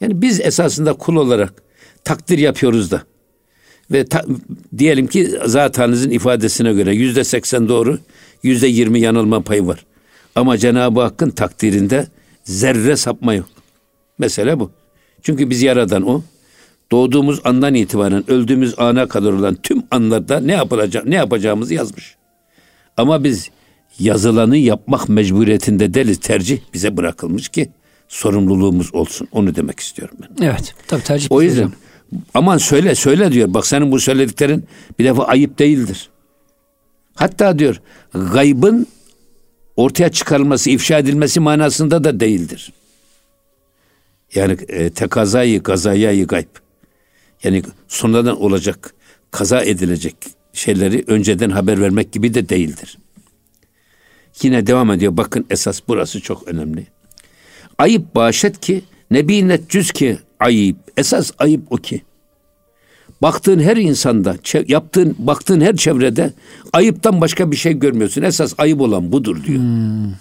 Yani 0.00 0.22
biz 0.22 0.40
esasında 0.40 0.92
kul 0.92 1.16
olarak 1.16 1.62
takdir 2.04 2.38
yapıyoruz 2.38 2.90
da 2.90 3.02
ve 3.90 4.04
ta, 4.04 4.24
diyelim 4.78 5.06
ki 5.06 5.30
zatenizin 5.46 6.10
ifadesine 6.10 6.72
göre 6.72 6.94
yüzde 6.94 7.24
seksen 7.24 7.68
doğru, 7.68 7.98
yüzde 8.42 8.66
yirmi 8.66 9.00
yanılma 9.00 9.40
payı 9.40 9.66
var. 9.66 9.84
Ama 10.34 10.58
Cenab-ı 10.58 11.00
Hakk'ın 11.00 11.30
takdirinde 11.30 12.06
zerre 12.44 12.96
sapma 12.96 13.34
yok. 13.34 13.48
Mesele 14.18 14.60
bu. 14.60 14.70
Çünkü 15.22 15.50
biz 15.50 15.62
yaradan 15.62 16.02
o. 16.02 16.22
Doğduğumuz 16.92 17.40
andan 17.44 17.74
itibaren 17.74 18.30
öldüğümüz 18.30 18.74
ana 18.78 19.08
kadar 19.08 19.32
olan 19.32 19.54
tüm 19.54 19.82
anlarda 19.90 20.40
ne 20.40 20.52
yapılacak, 20.52 21.06
ne 21.06 21.14
yapacağımızı 21.14 21.74
yazmış. 21.74 22.16
Ama 22.96 23.24
biz 23.24 23.50
yazılanı 23.98 24.56
yapmak 24.56 25.08
mecburiyetinde 25.08 25.94
değiliz. 25.94 26.20
Tercih 26.20 26.58
bize 26.74 26.96
bırakılmış 26.96 27.48
ki 27.48 27.70
sorumluluğumuz 28.08 28.94
olsun. 28.94 29.28
Onu 29.32 29.54
demek 29.54 29.80
istiyorum 29.80 30.16
ben. 30.20 30.46
Evet. 30.46 30.74
Tabii 30.86 31.02
tercih. 31.02 31.32
O 31.32 31.42
yüzden 31.42 31.62
hocam. 31.62 31.72
Aman 32.34 32.58
söyle 32.58 32.94
söyle 32.94 33.32
diyor. 33.32 33.54
Bak 33.54 33.66
senin 33.66 33.92
bu 33.92 34.00
söylediklerin 34.00 34.64
bir 34.98 35.04
defa 35.04 35.24
ayıp 35.24 35.58
değildir. 35.58 36.10
Hatta 37.14 37.58
diyor 37.58 37.80
gaybın 38.12 38.86
ortaya 39.76 40.12
çıkarılması, 40.12 40.70
ifşa 40.70 40.98
edilmesi 40.98 41.40
manasında 41.40 42.04
da 42.04 42.20
değildir. 42.20 42.72
Yani 44.34 44.56
e, 44.68 44.90
tekazayı, 44.90 45.62
gazayayı 45.62 46.26
gayb. 46.26 46.48
Yani 47.42 47.62
sonradan 47.88 48.40
olacak, 48.40 48.94
kaza 49.30 49.62
edilecek 49.62 50.16
şeyleri 50.52 51.04
önceden 51.06 51.50
haber 51.50 51.80
vermek 51.80 52.12
gibi 52.12 52.34
de 52.34 52.48
değildir. 52.48 52.98
Yine 54.42 54.66
devam 54.66 54.90
ediyor. 54.90 55.16
Bakın 55.16 55.46
esas 55.50 55.80
burası 55.88 56.20
çok 56.20 56.48
önemli. 56.48 56.86
Ayıp 57.78 58.14
bağışet 58.14 58.60
ki 58.60 58.82
nebi 59.10 59.48
netcüz 59.48 59.92
ki 59.92 60.18
ayıp. 60.42 60.76
Esas 60.96 61.30
ayıp 61.38 61.60
o 61.70 61.76
ki. 61.76 62.02
Baktığın 63.22 63.60
her 63.60 63.76
insanda, 63.76 64.36
yaptığın, 64.68 65.16
baktığın 65.18 65.60
her 65.60 65.76
çevrede 65.76 66.32
ayıptan 66.72 67.20
başka 67.20 67.50
bir 67.50 67.56
şey 67.56 67.72
görmüyorsun. 67.72 68.22
Esas 68.22 68.54
ayıp 68.58 68.80
olan 68.80 69.12
budur 69.12 69.44
diyor. 69.44 69.58
Hmm. 69.58 70.12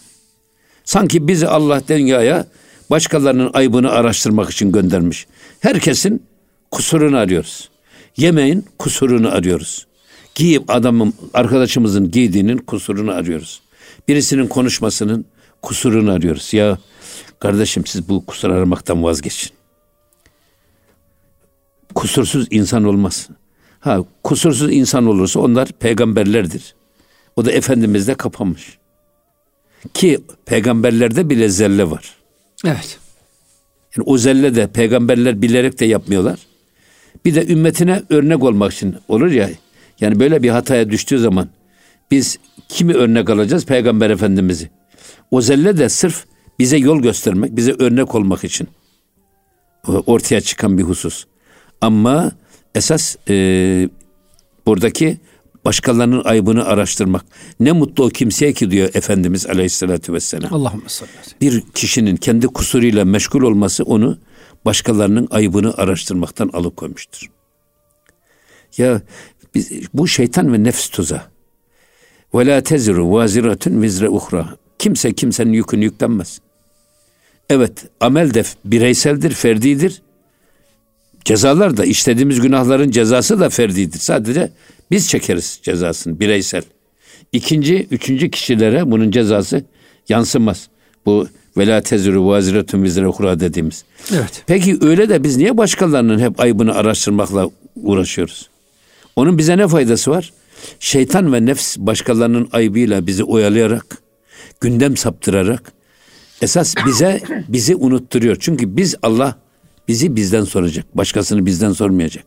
Sanki 0.84 1.28
bizi 1.28 1.48
Allah 1.48 1.82
dünyaya 1.90 2.46
başkalarının 2.90 3.50
ayıbını 3.54 3.92
araştırmak 3.92 4.50
için 4.50 4.72
göndermiş. 4.72 5.28
Herkesin 5.60 6.24
kusurunu 6.72 7.18
arıyoruz. 7.18 7.70
Yemeğin 8.18 8.66
kusurunu 8.80 9.32
arıyoruz. 9.32 9.88
Giyip 10.36 10.64
adamın, 10.68 11.14
arkadaşımızın 11.34 12.12
giydiğinin 12.12 12.58
kusurunu 12.58 13.12
arıyoruz. 13.12 13.62
Birisinin 14.08 14.48
konuşmasının 14.48 15.26
kusurunu 15.62 16.12
arıyoruz. 16.12 16.54
Ya 16.54 16.78
kardeşim 17.40 17.86
siz 17.86 18.10
bu 18.10 18.26
kusur 18.26 18.50
aramaktan 18.50 19.04
vazgeçin. 19.04 19.61
Kusursuz 21.96 22.48
insan 22.52 22.84
olmaz. 22.84 23.30
Ha 23.80 24.04
kusursuz 24.24 24.74
insan 24.74 25.06
olursa 25.06 25.40
onlar 25.40 25.68
peygamberlerdir. 25.68 26.76
O 27.36 27.46
da 27.46 27.52
Efendimiz'de 27.52 28.16
kapanmış. 28.16 28.78
Ki 29.94 30.20
peygamberlerde 30.46 31.30
bile 31.30 31.50
zelle 31.50 31.92
var. 31.92 32.16
Evet. 32.66 33.00
Yani 33.98 34.06
o 34.06 34.18
zelle 34.18 34.56
de 34.56 34.68
peygamberler 34.68 35.42
bilerek 35.42 35.80
de 35.80 35.86
yapmıyorlar. 35.86 36.40
Bir 37.26 37.36
de 37.36 37.48
ümmetine 37.48 38.04
örnek 38.10 38.44
olmak 38.44 38.74
için 38.74 38.96
olur 39.08 39.32
ya. 39.32 39.50
Yani 40.00 40.20
böyle 40.20 40.44
bir 40.44 40.50
hataya 40.50 40.90
düştüğü 40.90 41.20
zaman 41.20 41.50
biz 42.12 42.40
kimi 42.70 42.94
örnek 42.94 43.30
alacağız? 43.30 43.66
Peygamber 43.66 44.10
Efendimiz'i. 44.10 44.70
O 45.32 45.42
zelle 45.42 45.78
de 45.78 45.90
sırf 45.90 46.26
bize 46.60 46.78
yol 46.78 47.02
göstermek, 47.02 47.56
bize 47.56 47.72
örnek 47.72 48.16
olmak 48.16 48.44
için 48.44 48.68
ortaya 49.88 50.42
çıkan 50.42 50.78
bir 50.78 50.84
husus. 50.84 51.26
Ama 51.82 52.32
esas 52.76 53.16
e, 53.30 53.90
buradaki 54.66 55.18
başkalarının 55.66 56.24
aybını 56.24 56.66
araştırmak. 56.66 57.26
Ne 57.60 57.72
mutlu 57.72 58.06
o 58.06 58.10
kimseye 58.10 58.54
ki 58.54 58.72
diyor 58.72 58.90
Efendimiz 58.94 59.48
Aleyhisselatü 59.48 60.14
Vesselam. 60.14 60.54
Allahümme 60.54 60.90
sallallahu 60.90 61.42
Bir 61.42 61.62
kişinin 61.74 62.16
kendi 62.16 62.48
kusuruyla 62.48 63.06
meşgul 63.06 63.42
olması 63.42 63.84
onu 63.84 64.18
başkalarının 64.66 65.28
ayıbını 65.32 65.74
araştırmaktan 65.74 66.50
alıkoymuştur. 66.54 67.32
Ya 68.78 69.02
biz, 69.56 69.72
bu 69.94 70.08
şeytan 70.08 70.54
ve 70.54 70.64
nefs 70.64 70.90
tuzağı. 70.90 71.22
Ve 72.34 72.46
la 72.46 72.64
teziru 72.64 73.12
vaziratun 73.12 73.82
vizre 73.82 74.10
uhra. 74.10 74.50
Kimse 74.80 75.14
kimsenin 75.14 75.54
yükünü 75.54 75.84
yüklenmez. 75.84 76.40
Evet, 77.50 77.86
amel 78.00 78.34
de 78.34 78.44
bireyseldir, 78.66 79.32
ferdidir. 79.32 80.02
Cezalar 81.26 81.78
da 81.78 81.86
işlediğimiz 81.86 82.42
günahların 82.42 82.92
cezası 82.92 83.40
da 83.40 83.50
ferdidir. 83.50 84.00
Sadece 84.00 84.52
biz 84.92 85.10
çekeriz 85.10 85.60
cezasını 85.64 86.20
bireysel. 86.20 86.64
İkinci, 87.32 87.88
üçüncü 87.92 88.32
kişilere 88.32 88.92
bunun 88.92 89.12
cezası 89.12 89.64
yansımaz. 90.10 90.68
Bu 91.06 91.28
vela 91.58 91.82
tezürü 91.82 92.20
vaziretun 92.20 92.84
vizre 92.84 93.06
hura 93.06 93.40
dediğimiz. 93.40 93.84
Evet. 94.14 94.44
Peki 94.48 94.78
öyle 94.82 95.10
de 95.10 95.24
biz 95.24 95.38
niye 95.38 95.58
başkalarının 95.58 96.20
hep 96.20 96.40
ayıbını 96.40 96.76
araştırmakla 96.76 97.50
uğraşıyoruz? 97.76 98.50
Onun 99.16 99.38
bize 99.38 99.58
ne 99.58 99.68
faydası 99.68 100.12
var? 100.12 100.34
Şeytan 100.80 101.34
ve 101.34 101.46
nefs 101.46 101.78
başkalarının 101.78 102.50
ayıbıyla 102.52 103.08
bizi 103.08 103.24
oyalayarak, 103.24 103.98
gündem 104.62 104.98
saptırarak 104.98 105.72
esas 106.42 106.76
bize 106.86 107.22
bizi 107.48 107.76
unutturuyor. 107.76 108.38
Çünkü 108.40 108.78
biz 108.78 108.96
Allah 109.02 109.40
bizi 109.88 110.16
bizden 110.16 110.44
soracak. 110.44 110.98
Başkasını 110.98 111.46
bizden 111.46 111.72
sormayacak. 111.72 112.26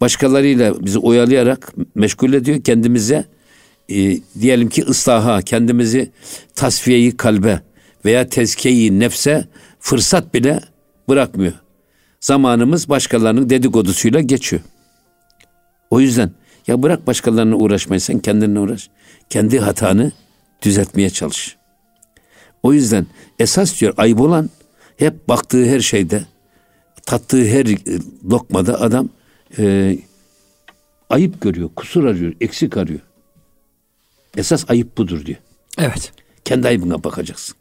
Başkalarıyla 0.00 0.84
bizi 0.84 0.98
oyalayarak 0.98 1.72
meşgul 1.94 2.32
ediyor. 2.32 2.62
Kendimize 2.62 3.24
e, 3.88 4.18
diyelim 4.40 4.68
ki 4.68 4.82
ıslaha, 4.82 5.42
kendimizi 5.42 6.10
tasfiyeyi 6.54 7.16
kalbe 7.16 7.60
veya 8.04 8.28
tezkeyi 8.28 9.00
nefse 9.00 9.48
fırsat 9.80 10.34
bile 10.34 10.60
bırakmıyor. 11.08 11.52
Zamanımız 12.20 12.88
başkalarının 12.88 13.50
dedikodusuyla 13.50 14.20
geçiyor. 14.20 14.62
O 15.90 16.00
yüzden 16.00 16.30
ya 16.66 16.82
bırak 16.82 17.06
başkalarına 17.06 17.56
uğraşmayı 17.56 18.00
sen 18.00 18.18
kendinle 18.18 18.58
uğraş. 18.58 18.90
Kendi 19.30 19.58
hatanı 19.58 20.12
düzeltmeye 20.62 21.10
çalış. 21.10 21.56
O 22.62 22.72
yüzden 22.72 23.06
esas 23.38 23.80
diyor 23.80 23.94
ayıp 23.96 24.20
olan 24.20 24.50
hep 24.96 25.28
baktığı 25.28 25.66
her 25.66 25.80
şeyde 25.80 26.22
tattığı 27.06 27.44
her 27.44 27.66
lokmada 28.30 28.80
adam 28.80 29.08
e, 29.58 29.98
ayıp 31.10 31.40
görüyor, 31.40 31.70
kusur 31.76 32.04
arıyor, 32.04 32.32
eksik 32.40 32.76
arıyor. 32.76 33.00
Esas 34.36 34.70
ayıp 34.70 34.98
budur 34.98 35.26
diyor. 35.26 35.38
Evet. 35.78 36.12
Kendi 36.44 36.68
ayıbına 36.68 37.04
bakacaksın. 37.04 37.56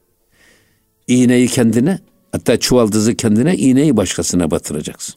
İğneyi 1.08 1.48
kendine, 1.48 2.00
hatta 2.32 2.60
çuvaldızı 2.60 3.16
kendine, 3.16 3.58
iğneyi 3.58 3.98
başkasına 3.98 4.52
batıracaksın. 4.52 5.16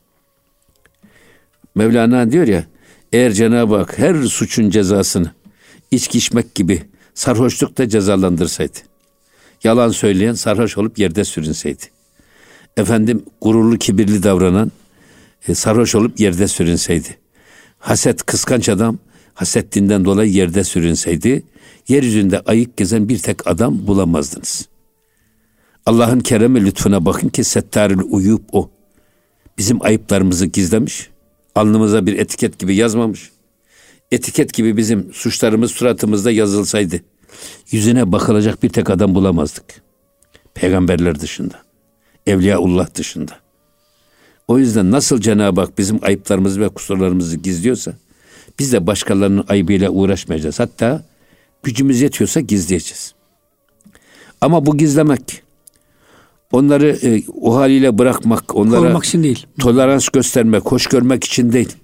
Mevlana 1.74 2.32
diyor 2.32 2.46
ya, 2.46 2.66
eğer 3.12 3.32
Cenab-ı 3.32 3.76
Hak 3.76 3.98
her 3.98 4.22
suçun 4.22 4.70
cezasını 4.70 5.30
içki 5.90 6.18
içmek 6.18 6.54
gibi 6.54 6.82
sarhoşlukta 7.14 7.88
cezalandırsaydı, 7.88 8.78
yalan 9.64 9.88
söyleyen 9.88 10.32
sarhoş 10.32 10.78
olup 10.78 10.98
yerde 10.98 11.24
sürünseydi, 11.24 11.82
efendim 12.76 13.24
gururlu 13.40 13.78
kibirli 13.78 14.22
davranan 14.22 14.72
e, 15.48 15.54
sarhoş 15.54 15.94
olup 15.94 16.20
yerde 16.20 16.48
sürünseydi. 16.48 17.08
Haset 17.78 18.22
kıskanç 18.26 18.68
adam 18.68 18.98
hasettinden 19.34 20.04
dolayı 20.04 20.32
yerde 20.32 20.64
sürünseydi 20.64 21.42
yeryüzünde 21.88 22.40
ayık 22.40 22.76
gezen 22.76 23.08
bir 23.08 23.18
tek 23.18 23.46
adam 23.46 23.86
bulamazdınız. 23.86 24.68
Allah'ın 25.86 26.20
keremi 26.20 26.64
lütfuna 26.64 27.04
bakın 27.04 27.28
ki 27.28 27.44
settarül 27.44 28.00
uyup 28.10 28.42
o. 28.52 28.70
Bizim 29.58 29.82
ayıplarımızı 29.82 30.46
gizlemiş. 30.46 31.10
Alnımıza 31.54 32.06
bir 32.06 32.18
etiket 32.18 32.58
gibi 32.58 32.76
yazmamış. 32.76 33.30
Etiket 34.10 34.52
gibi 34.52 34.76
bizim 34.76 35.12
suçlarımız 35.12 35.70
suratımızda 35.70 36.30
yazılsaydı 36.30 37.00
yüzüne 37.70 38.12
bakılacak 38.12 38.62
bir 38.62 38.68
tek 38.68 38.90
adam 38.90 39.14
bulamazdık. 39.14 39.64
Peygamberler 40.54 41.20
dışında. 41.20 41.65
Evliyaullah 42.26 42.94
dışında. 42.94 43.32
O 44.48 44.58
yüzden 44.58 44.90
nasıl 44.90 45.20
Cenab-ı 45.20 45.60
Hak 45.60 45.78
bizim 45.78 45.98
ayıplarımızı 46.02 46.60
ve 46.60 46.68
kusurlarımızı 46.68 47.36
gizliyorsa 47.36 47.92
biz 48.58 48.72
de 48.72 48.86
başkalarının 48.86 49.44
ayıbıyla 49.48 49.90
uğraşmayacağız. 49.90 50.60
Hatta 50.60 51.04
gücümüz 51.62 52.00
yetiyorsa 52.00 52.40
gizleyeceğiz. 52.40 53.14
Ama 54.40 54.66
bu 54.66 54.76
gizlemek 54.76 55.42
onları 56.52 56.98
e, 57.02 57.22
o 57.40 57.56
haliyle 57.56 57.98
bırakmak, 57.98 58.56
onlara 58.56 58.80
Korumak 58.80 59.04
için 59.04 59.22
değil. 59.22 59.46
tolerans 59.60 60.08
göstermek, 60.08 60.64
hoş 60.64 60.86
görmek 60.86 61.24
için 61.24 61.52
değil. 61.52 61.76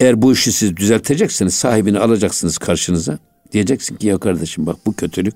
Eğer 0.00 0.22
bu 0.22 0.32
işi 0.32 0.52
siz 0.52 0.76
düzelteceksiniz, 0.76 1.54
sahibini 1.54 1.98
alacaksınız 1.98 2.58
karşınıza. 2.58 3.18
Diyeceksin 3.52 3.96
ki 3.96 4.06
ya 4.06 4.18
kardeşim 4.18 4.66
bak 4.66 4.76
bu 4.86 4.92
kötülük 4.92 5.34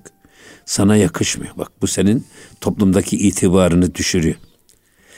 sana 0.65 0.95
yakışmıyor. 0.95 1.53
Bak 1.57 1.71
bu 1.81 1.87
senin 1.87 2.25
toplumdaki 2.61 3.17
itibarını 3.17 3.95
düşürüyor. 3.95 4.35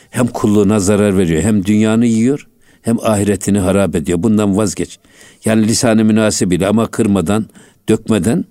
Hem 0.10 0.28
kulluğuna 0.28 0.80
zarar 0.80 1.18
veriyor, 1.18 1.42
hem 1.42 1.66
dünyanı 1.66 2.06
yiyor, 2.06 2.48
hem 2.82 3.00
ahiretini 3.00 3.60
harap 3.60 3.96
ediyor. 3.96 4.24
Bundan 4.24 4.58
vazgeç. 4.58 5.00
Yani 5.46 5.68
lisanı 5.68 6.06
münasibiyle 6.06 6.68
ama 6.68 6.88
kırmadan, 6.88 7.46
dökmeden 7.90 8.46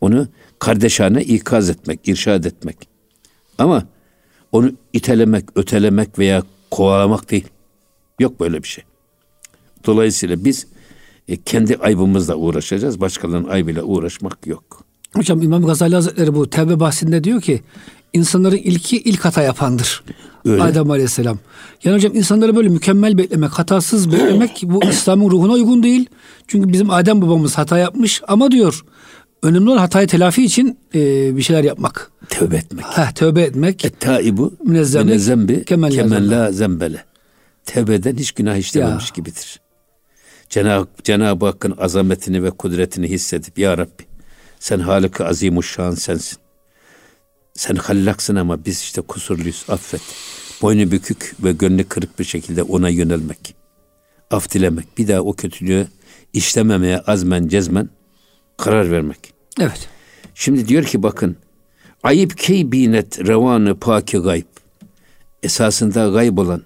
onu 0.00 0.28
kardeşane 0.58 1.22
ikaz 1.22 1.70
etmek, 1.70 2.08
irşad 2.08 2.44
etmek. 2.44 2.76
Ama 3.58 3.86
onu 4.52 4.72
itelemek, 4.92 5.44
ötelemek 5.54 6.18
veya 6.18 6.42
kovalamak 6.70 7.30
değil. 7.30 7.48
Yok 8.20 8.40
böyle 8.40 8.62
bir 8.62 8.68
şey. 8.68 8.84
Dolayısıyla 9.86 10.44
biz 10.44 10.66
e, 11.28 11.36
kendi 11.36 11.76
aybımızla 11.76 12.34
uğraşacağız. 12.34 13.00
Başkalarının 13.00 13.48
aybıyla 13.48 13.82
uğraşmak 13.82 14.46
yok. 14.46 14.87
Hocam 15.14 15.42
İmam 15.42 15.66
Gazali 15.66 15.94
Hazretleri 15.94 16.34
bu 16.34 16.50
tevbe 16.50 16.80
bahsinde 16.80 17.24
diyor 17.24 17.40
ki 17.40 17.62
insanların 18.12 18.56
ilki 18.56 18.96
ilk 18.96 19.24
hata 19.24 19.42
yapandır. 19.42 20.02
Öyle. 20.44 20.62
Adem 20.62 20.90
Aleyhisselam. 20.90 21.38
Yani 21.84 21.96
hocam 21.96 22.14
insanları 22.14 22.56
böyle 22.56 22.68
mükemmel 22.68 23.18
beklemek, 23.18 23.50
hatasız 23.50 24.12
beklemek 24.12 24.62
bu 24.62 24.84
İslam'ın 24.90 25.30
ruhuna 25.30 25.52
uygun 25.52 25.82
değil. 25.82 26.06
Çünkü 26.46 26.72
bizim 26.72 26.90
Adem 26.90 27.22
babamız 27.22 27.58
hata 27.58 27.78
yapmış 27.78 28.22
ama 28.28 28.50
diyor 28.50 28.84
önemli 29.42 29.70
olan 29.70 29.78
hatayı 29.78 30.08
telafi 30.08 30.44
için 30.44 30.78
e, 30.94 31.36
bir 31.36 31.42
şeyler 31.42 31.64
yapmak. 31.64 32.10
Tövbe 32.28 32.56
etmek. 32.56 32.84
Heh, 32.84 33.10
tövbe 33.12 33.42
etmek. 33.42 33.84
Et-taibu 33.84 34.52
minezembi 34.64 35.64
kemen, 35.64 35.90
kemen 35.90 36.30
la 36.30 36.52
zembele. 36.52 37.04
Tevbeden 37.64 38.16
hiç 38.16 38.32
günah 38.32 38.56
işlememiş 38.56 39.04
ya. 39.04 39.10
gibidir. 39.14 39.60
Cenab-ı 40.48 41.02
Cenab 41.04 41.42
Hakk'ın 41.42 41.74
azametini 41.78 42.42
ve 42.42 42.50
kudretini 42.50 43.10
hissedip 43.10 43.58
Ya 43.58 43.78
Rabbi 43.78 44.07
sen 44.60 44.78
Halık-ı 44.78 45.26
Azimuşşan 45.26 45.94
sensin. 45.94 46.38
Sen 47.54 47.74
hallaksın 47.76 48.36
ama 48.36 48.64
biz 48.64 48.80
işte 48.80 49.00
kusurluyuz 49.00 49.64
affet. 49.68 50.00
Boynu 50.62 50.90
bükük 50.90 51.34
ve 51.44 51.52
gönlü 51.52 51.84
kırık 51.84 52.18
bir 52.18 52.24
şekilde 52.24 52.62
ona 52.62 52.88
yönelmek. 52.88 53.54
Af 54.30 54.50
dilemek. 54.50 54.98
Bir 54.98 55.08
daha 55.08 55.20
o 55.20 55.32
kötülüğü 55.32 55.86
işlememeye 56.32 56.98
azmen 56.98 57.48
cezmen 57.48 57.88
karar 58.56 58.90
vermek. 58.90 59.34
Evet. 59.60 59.88
Şimdi 60.34 60.68
diyor 60.68 60.84
ki 60.84 61.02
bakın 61.02 61.36
ayıp 62.02 62.38
key 62.38 62.72
binet 62.72 63.26
revanı 63.26 63.78
paki 63.78 64.18
gayb. 64.18 64.46
Esasında 65.42 66.08
gayb 66.08 66.38
olan 66.38 66.62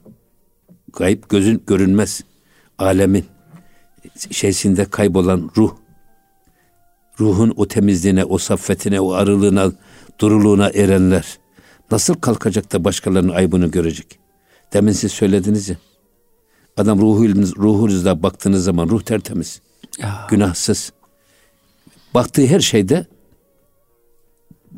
gayb 0.93 1.23
gözün 1.29 1.63
görünmez 1.67 2.21
alemin 2.79 3.25
şeysinde 4.31 4.85
kaybolan 4.85 5.51
ruh 5.57 5.82
ruhun 7.21 7.53
o 7.57 7.69
temizliğine, 7.69 8.25
o 8.25 8.39
saffetine, 8.39 9.01
o 9.01 9.13
arılığına, 9.13 9.73
duruluğuna 10.21 10.71
erenler 10.71 11.39
nasıl 11.91 12.15
kalkacak 12.15 12.73
da 12.73 12.85
başkalarının 12.85 13.33
aybını 13.33 13.67
görecek? 13.67 14.19
Demin 14.73 14.93
siz 14.93 15.13
söylediniz 15.13 15.69
ya. 15.69 15.77
Adam 16.77 17.01
ruhunuz, 17.01 17.57
ruhunuzda 17.57 18.23
baktığınız 18.23 18.65
zaman 18.65 18.89
ruh 18.89 19.03
tertemiz. 19.03 19.61
Ya. 19.99 20.27
Günahsız. 20.31 20.93
Baktığı 22.15 22.47
her 22.47 22.61
şeyde 22.61 23.07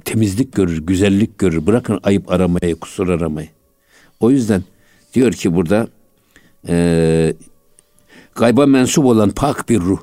temizlik 0.05 0.53
görür, 0.53 0.87
güzellik 0.87 1.39
görür. 1.39 1.67
Bırakın 1.67 2.01
ayıp 2.03 2.31
aramayı, 2.31 2.77
kusur 2.77 3.09
aramayı. 3.09 3.49
O 4.21 4.31
yüzden 4.31 4.63
diyor 5.15 5.33
ki 5.33 5.55
burada 5.55 5.89
e, 6.69 7.35
gayba 8.35 8.67
mensup 8.67 9.05
olan 9.05 9.31
pak 9.31 9.69
bir 9.69 9.81
ruh. 9.81 10.01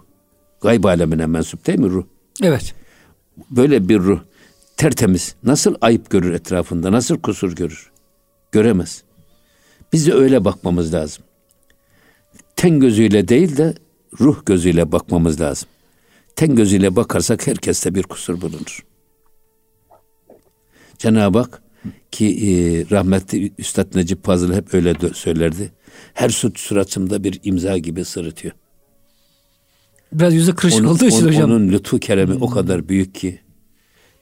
Gayb 0.61 0.83
alemine 0.83 1.25
mensup 1.25 1.67
değil 1.67 1.79
mi 1.79 1.89
ruh? 1.89 2.05
Evet. 2.43 2.75
Böyle 3.49 3.89
bir 3.89 3.99
ruh 3.99 4.19
tertemiz 4.77 5.35
nasıl 5.43 5.75
ayıp 5.81 6.09
görür 6.09 6.33
etrafında, 6.33 6.91
nasıl 6.91 7.21
kusur 7.21 7.55
görür? 7.55 7.91
Göremez. 8.51 9.03
Biz 9.93 10.07
de 10.07 10.13
öyle 10.13 10.45
bakmamız 10.45 10.93
lazım. 10.93 11.23
Ten 12.55 12.79
gözüyle 12.79 13.27
değil 13.27 13.57
de 13.57 13.75
ruh 14.19 14.45
gözüyle 14.45 14.91
bakmamız 14.91 15.41
lazım. 15.41 15.69
Ten 16.35 16.55
gözüyle 16.55 16.95
bakarsak 16.95 17.47
herkeste 17.47 17.95
bir 17.95 18.03
kusur 18.03 18.41
bulunur. 18.41 18.85
Cenab-ı 20.97 21.39
Hak 21.39 21.61
ki 22.11 22.25
e, 22.27 22.49
rahmetli 22.91 23.51
Üstad 23.57 23.95
Necip 23.95 24.25
Fazıl 24.25 24.53
hep 24.53 24.73
öyle 24.73 24.95
söylerdi. 25.13 25.71
Her 26.13 26.29
suç 26.29 26.59
suratımda 26.59 27.23
bir 27.23 27.39
imza 27.43 27.77
gibi 27.77 28.05
sırıtıyor. 28.05 28.53
Biraz 30.13 30.33
yüzü 30.33 30.55
kırışık 30.55 30.81
onun, 30.81 30.89
olduğu 30.89 31.05
için 31.05 31.23
on, 31.23 31.27
hocam. 31.27 31.51
Onun 31.51 31.67
lütfu 31.67 31.99
keremi 31.99 32.33
hmm. 32.33 32.41
o 32.41 32.49
kadar 32.49 32.89
büyük 32.89 33.15
ki 33.15 33.39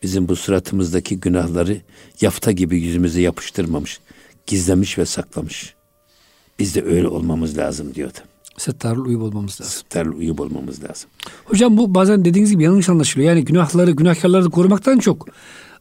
bizim 0.03 0.27
bu 0.27 0.35
suratımızdaki 0.35 1.19
günahları 1.19 1.77
yafta 2.21 2.51
gibi 2.51 2.81
yüzümüze 2.81 3.21
yapıştırmamış. 3.21 3.99
Gizlemiş 4.47 4.97
ve 4.97 5.05
saklamış. 5.05 5.73
Biz 6.59 6.75
de 6.75 6.83
öyle 6.83 7.07
olmamız 7.07 7.57
lazım 7.57 7.95
diyordu. 7.95 8.17
Settarlı 8.57 9.01
uyup 9.01 9.21
olmamız 9.21 9.61
lazım. 9.61 9.73
Settarlı 9.73 10.15
uyup 10.15 10.39
olmamız 10.39 10.83
lazım. 10.83 11.09
Hocam 11.45 11.77
bu 11.77 11.95
bazen 11.95 12.25
dediğiniz 12.25 12.51
gibi 12.51 12.63
yanlış 12.63 12.89
anlaşılıyor. 12.89 13.29
Yani 13.29 13.45
günahları, 13.45 13.91
günahkarları 13.91 14.49
korumaktan 14.49 14.99
çok 14.99 15.27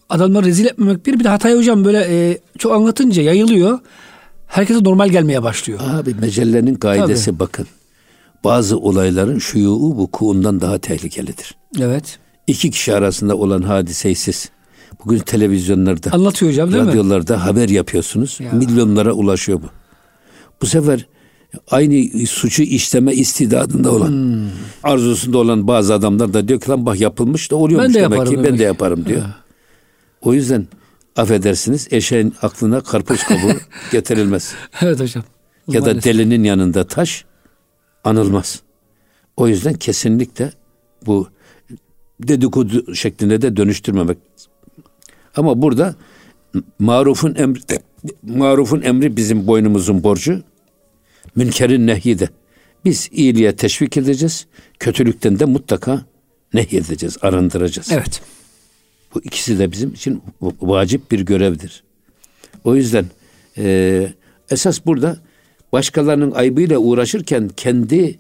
adamları 0.08 0.46
rezil 0.46 0.66
etmemek 0.66 1.06
bir. 1.06 1.18
Bir 1.18 1.24
de 1.24 1.28
hatayı 1.28 1.56
hocam 1.56 1.84
böyle 1.84 2.06
e, 2.08 2.38
çok 2.58 2.72
anlatınca 2.72 3.22
yayılıyor. 3.22 3.78
Herkese 4.46 4.84
normal 4.84 5.08
gelmeye 5.08 5.42
başlıyor. 5.42 5.80
Abi 5.82 6.14
mecellenin 6.14 6.74
kaidesi 6.74 7.24
Tabii. 7.24 7.38
bakın 7.38 7.66
bazı 8.44 8.78
olayların 8.78 9.38
şuyuu 9.38 9.96
vukuundan 9.96 10.60
daha 10.60 10.78
tehlikelidir. 10.78 11.54
Evet. 11.80 12.18
İki 12.46 12.70
kişi 12.70 12.94
arasında 12.94 13.36
olan 13.36 13.62
hadiseyi 13.62 14.14
siz 14.14 14.50
bugün 15.04 15.18
televizyonlarda 15.18 16.12
anlatıyor 16.12 16.52
hocam 16.52 16.72
değil 16.72 16.84
radyolarda 16.84 17.36
mi? 17.36 17.42
haber 17.42 17.68
yapıyorsunuz. 17.68 18.38
Ya. 18.40 18.52
Milyonlara 18.52 19.12
ulaşıyor 19.12 19.62
bu. 19.62 19.66
Bu 20.62 20.66
sefer 20.66 21.06
aynı 21.70 22.26
suçu 22.26 22.62
işleme 22.62 23.14
istidadında 23.14 23.92
olan, 23.92 24.08
hmm. 24.08 24.50
arzusunda 24.82 25.38
olan 25.38 25.68
bazı 25.68 25.94
adamlar 25.94 26.32
da 26.32 26.48
diyor 26.48 26.60
ki 26.60 26.70
lan 26.70 26.86
bak 26.86 27.00
yapılmış 27.00 27.50
da 27.50 27.56
oluyormuş 27.56 27.88
ben 27.88 27.94
de 27.94 28.00
demek 28.00 28.26
ki 28.26 28.32
demek. 28.32 28.50
ben 28.50 28.58
de 28.58 28.62
yaparım 28.62 29.06
diyor. 29.06 29.20
Ya. 29.20 29.36
O 30.20 30.34
yüzden 30.34 30.66
affedersiniz 31.16 31.88
eşeğin 31.90 32.34
aklına 32.42 32.80
karpuz 32.80 33.22
kabuğu 33.22 33.56
getirilmez. 33.92 34.54
Evet 34.82 35.00
hocam. 35.00 35.24
Ya 35.68 35.84
da 35.84 36.02
delinin 36.02 36.44
yanında 36.44 36.86
taş 36.86 37.24
anılmaz. 38.04 38.62
O 39.36 39.48
yüzden 39.48 39.74
kesinlikle 39.74 40.52
bu 41.06 41.28
dedikodu 42.20 42.94
şeklinde 42.94 43.42
de 43.42 43.56
dönüştürmemek. 43.56 44.18
Ama 45.36 45.62
burada 45.62 45.94
marufun 46.78 47.34
emri 47.34 47.60
marufun 48.22 48.82
emri 48.82 49.16
bizim 49.16 49.46
boynumuzun 49.46 50.02
borcu. 50.02 50.42
Münkerin 51.36 51.86
nehyi 51.86 52.18
de. 52.18 52.28
Biz 52.84 53.08
iyiliğe 53.12 53.56
teşvik 53.56 53.96
edeceğiz. 53.96 54.46
Kötülükten 54.78 55.38
de 55.38 55.44
mutlaka 55.44 56.04
nehyedeceğiz, 56.54 57.16
arındıracağız. 57.22 57.92
Evet. 57.92 58.22
Bu 59.14 59.20
ikisi 59.20 59.58
de 59.58 59.72
bizim 59.72 59.92
için 59.92 60.22
vacip 60.60 61.10
bir 61.10 61.20
görevdir. 61.20 61.84
O 62.64 62.76
yüzden 62.76 63.06
e, 63.58 64.08
esas 64.50 64.86
burada 64.86 65.18
başkalarının 65.72 66.30
aybıyla 66.30 66.78
uğraşırken 66.78 67.48
kendi 67.56 68.18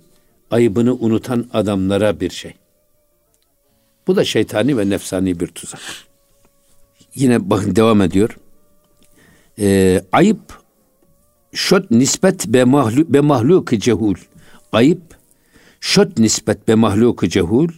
ayıbını 0.50 0.94
unutan 0.94 1.46
adamlara 1.52 2.20
bir 2.20 2.30
şey. 2.30 2.54
Bu 4.06 4.16
da 4.16 4.24
şeytani 4.24 4.78
ve 4.78 4.90
nefsani 4.90 5.40
bir 5.40 5.46
tuzak. 5.46 5.80
Yine 7.14 7.50
bakın 7.50 7.76
devam 7.76 8.00
ediyor. 8.00 8.38
Ee, 9.58 10.02
ayıp 10.12 10.40
şot 11.52 11.90
nispet 11.90 12.46
be 12.46 12.64
mahlu 12.64 13.12
be 13.12 13.20
mahluk 13.20 13.72
cehul. 13.72 14.14
Ayıp 14.72 15.02
şot 15.80 16.18
nispet 16.18 16.68
be 16.68 16.74
mahluk 16.74 17.30
cehul. 17.30 17.68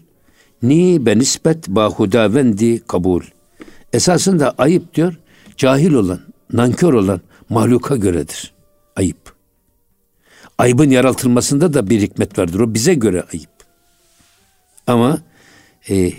Ni 0.62 1.06
be 1.06 1.18
nispet 1.18 1.68
ba 1.68 1.90
hudavendi 1.90 2.80
kabul. 2.86 3.22
Esasında 3.92 4.54
ayıp 4.58 4.94
diyor 4.94 5.18
cahil 5.56 5.92
olan, 5.92 6.20
nankör 6.52 6.92
olan 6.92 7.20
mahluka 7.48 7.96
göredir. 7.96 8.52
Ayıp. 8.96 9.29
Ayıbın 10.60 10.90
yaratılmasında 10.90 11.74
da 11.74 11.90
bir 11.90 12.00
hikmet 12.00 12.38
vardır. 12.38 12.60
O 12.60 12.74
bize 12.74 12.94
göre 12.94 13.24
ayıp. 13.32 13.50
Ama 14.86 15.18
e, 15.90 16.12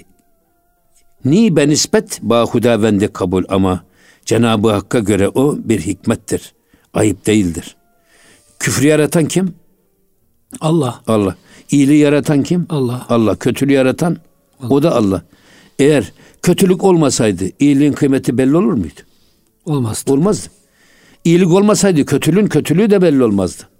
ni 1.26 1.56
ben 1.56 1.70
nispet 1.70 2.20
bahuda 2.22 2.82
vende 2.82 3.08
kabul 3.08 3.44
ama 3.50 3.84
Cenab-ı 4.26 4.72
Hakk'a 4.72 5.00
göre 5.00 5.30
o 5.30 5.58
bir 5.58 5.80
hikmettir. 5.80 6.54
Ayıp 6.94 7.26
değildir. 7.26 7.76
Küfrü 8.60 8.88
yaratan 8.88 9.26
kim? 9.26 9.54
Allah. 10.62 11.02
Allah. 11.08 11.36
İyiliği 11.72 12.00
yaratan 12.00 12.44
kim? 12.44 12.66
Allah. 12.70 13.06
Allah. 13.10 13.36
Kötülüğü 13.36 13.74
yaratan 13.74 14.18
Allah. 14.60 14.74
o 14.74 14.84
da 14.84 14.96
Allah. 14.96 15.22
Eğer 15.80 16.14
kötülük 16.42 16.84
olmasaydı 16.84 17.44
iyiliğin 17.60 17.94
kıymeti 17.94 18.38
belli 18.38 18.58
olur 18.58 18.74
muydu? 18.74 19.02
Olmazdı. 19.66 20.14
Olmazdı. 20.14 20.48
İyilik 21.24 21.52
olmasaydı 21.52 22.06
kötülüğün 22.06 22.48
kötülüğü 22.48 22.90
de 22.90 23.02
belli 23.02 23.24
olmazdı. 23.24 23.71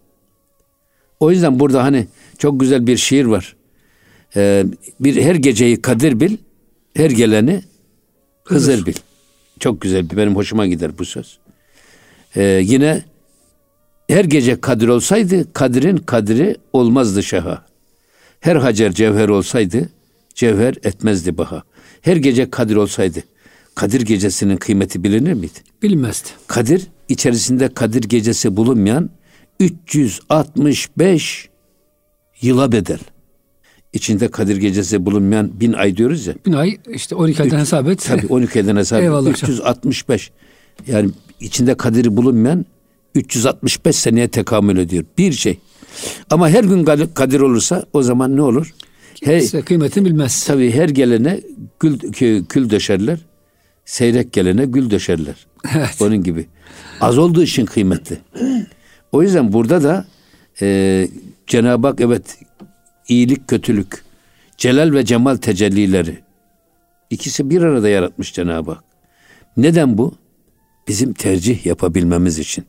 O 1.22 1.32
yüzden 1.32 1.60
burada 1.60 1.84
hani 1.84 2.08
çok 2.38 2.60
güzel 2.60 2.88
bir 2.88 2.98
şiir 2.98 3.26
var. 3.26 3.56
Ee, 4.36 4.66
bir 5.00 5.22
her 5.24 5.36
geceyi 5.36 5.82
kadir 5.82 6.20
bil, 6.20 6.38
her 6.94 7.10
geleni 7.10 7.64
Hızır 8.44 8.86
bil. 8.86 8.94
Çok 9.60 9.82
güzel, 9.82 10.10
benim 10.18 10.36
hoşuma 10.36 10.68
gider 10.68 10.92
bu 10.98 11.06
söz. 11.06 11.40
Ee, 12.36 12.62
yine 12.64 13.04
her 14.10 14.26
gece 14.26 14.62
kadir 14.62 14.88
olsaydı 14.88 15.54
kadirin 15.54 15.98
kadri 15.98 16.58
olmazdı 16.74 17.24
şaha. 17.24 17.66
Her 18.40 18.56
hacer 18.56 18.92
cevher 18.92 19.30
olsaydı 19.30 19.90
cevher 20.36 20.76
etmezdi 20.84 21.38
baha. 21.38 21.64
Her 22.02 22.16
gece 22.16 22.50
kadir 22.50 22.76
olsaydı 22.76 23.24
Kadir 23.76 24.02
gecesinin 24.02 24.58
kıymeti 24.58 25.04
bilinir 25.04 25.34
miydi? 25.34 25.60
Bilinmezdi. 25.84 26.30
Kadir 26.48 26.88
içerisinde 27.10 27.74
Kadir 27.74 28.04
gecesi 28.04 28.58
bulunmayan 28.58 29.10
365 29.60 31.50
yıla 32.42 32.72
bedel. 32.72 33.00
İçinde 33.94 34.32
Kadir 34.32 34.58
Gecesi 34.58 35.06
bulunmayan 35.06 35.60
bin 35.60 35.74
ay 35.74 35.98
diyoruz 35.98 36.28
ya. 36.28 36.34
Bin 36.46 36.54
ay 36.54 36.78
işte 36.94 37.16
12 37.16 37.44
aydan 37.44 37.60
hesap 37.60 37.88
et. 37.88 38.04
Tabii 38.08 38.28
12 38.28 38.60
aydan 38.60 38.76
hesap 38.76 39.02
et. 39.02 39.28
365. 39.28 40.32
Yani 40.88 41.10
içinde 41.40 41.76
Kadir'i 41.78 42.18
bulunmayan 42.18 42.66
365 43.16 43.96
seneye 43.96 44.28
tekamül 44.28 44.78
ediyor. 44.78 45.06
Bir 45.18 45.32
şey. 45.32 45.60
Ama 46.30 46.50
her 46.50 46.64
gün 46.64 46.86
Kadir 47.14 47.40
olursa 47.40 47.86
o 47.94 48.04
zaman 48.04 48.36
ne 48.36 48.42
olur? 48.42 48.74
Her, 49.24 49.40
Size 49.40 49.62
kıymetini 49.62 50.06
bilmez. 50.06 50.46
Tabii 50.46 50.72
her 50.72 50.90
gelene 50.90 51.42
gül, 51.80 52.00
kül 52.50 52.70
döşerler. 52.70 53.20
Seyrek 53.86 54.34
gelene 54.34 54.66
gül 54.66 54.90
döşerler. 54.90 55.36
Evet. 55.76 56.02
Onun 56.02 56.24
gibi. 56.24 56.48
Az 57.02 57.18
olduğu 57.18 57.44
için 57.44 57.66
kıymetli. 57.66 58.18
O 59.12 59.24
yüzden 59.24 59.54
burada 59.54 59.84
da 59.84 60.06
e, 60.62 61.08
Cenab-ı 61.48 61.88
Hak 61.88 62.02
evet 62.02 62.38
iyilik 63.08 63.48
kötülük, 63.48 64.04
celal 64.58 64.94
ve 64.94 65.06
cemal 65.06 65.36
tecellileri 65.36 66.20
ikisi 67.10 67.50
bir 67.50 67.62
arada 67.62 67.90
yaratmış 67.90 68.34
Cenab-ı 68.34 68.72
Hak. 68.72 68.84
Neden 69.58 69.98
bu? 69.98 70.14
Bizim 70.88 71.14
tercih 71.14 71.66
yapabilmemiz 71.66 72.40
için. 72.40 72.66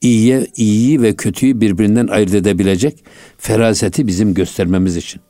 İyiye, 0.00 0.46
iyiyi 0.56 1.02
ve 1.02 1.16
kötüyü 1.16 1.60
birbirinden 1.60 2.06
ayırt 2.06 2.34
edebilecek 2.34 3.04
feraseti 3.38 4.06
bizim 4.06 4.34
göstermemiz 4.34 4.96
için. 4.96 5.20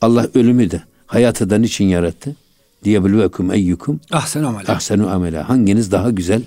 Allah 0.00 0.28
ölümü 0.34 0.70
de 0.70 0.82
hayatı 1.06 1.50
da 1.50 1.58
niçin 1.58 1.84
yarattı? 1.84 2.36
Diyebluvekum 2.84 3.52
eyyukum 3.52 4.00
ahsenu 4.10 4.48
amela. 4.48 4.72
Ahsenu 4.72 5.10
amela. 5.10 5.48
Hanginiz 5.48 5.92
daha 5.92 6.10
güzel 6.10 6.42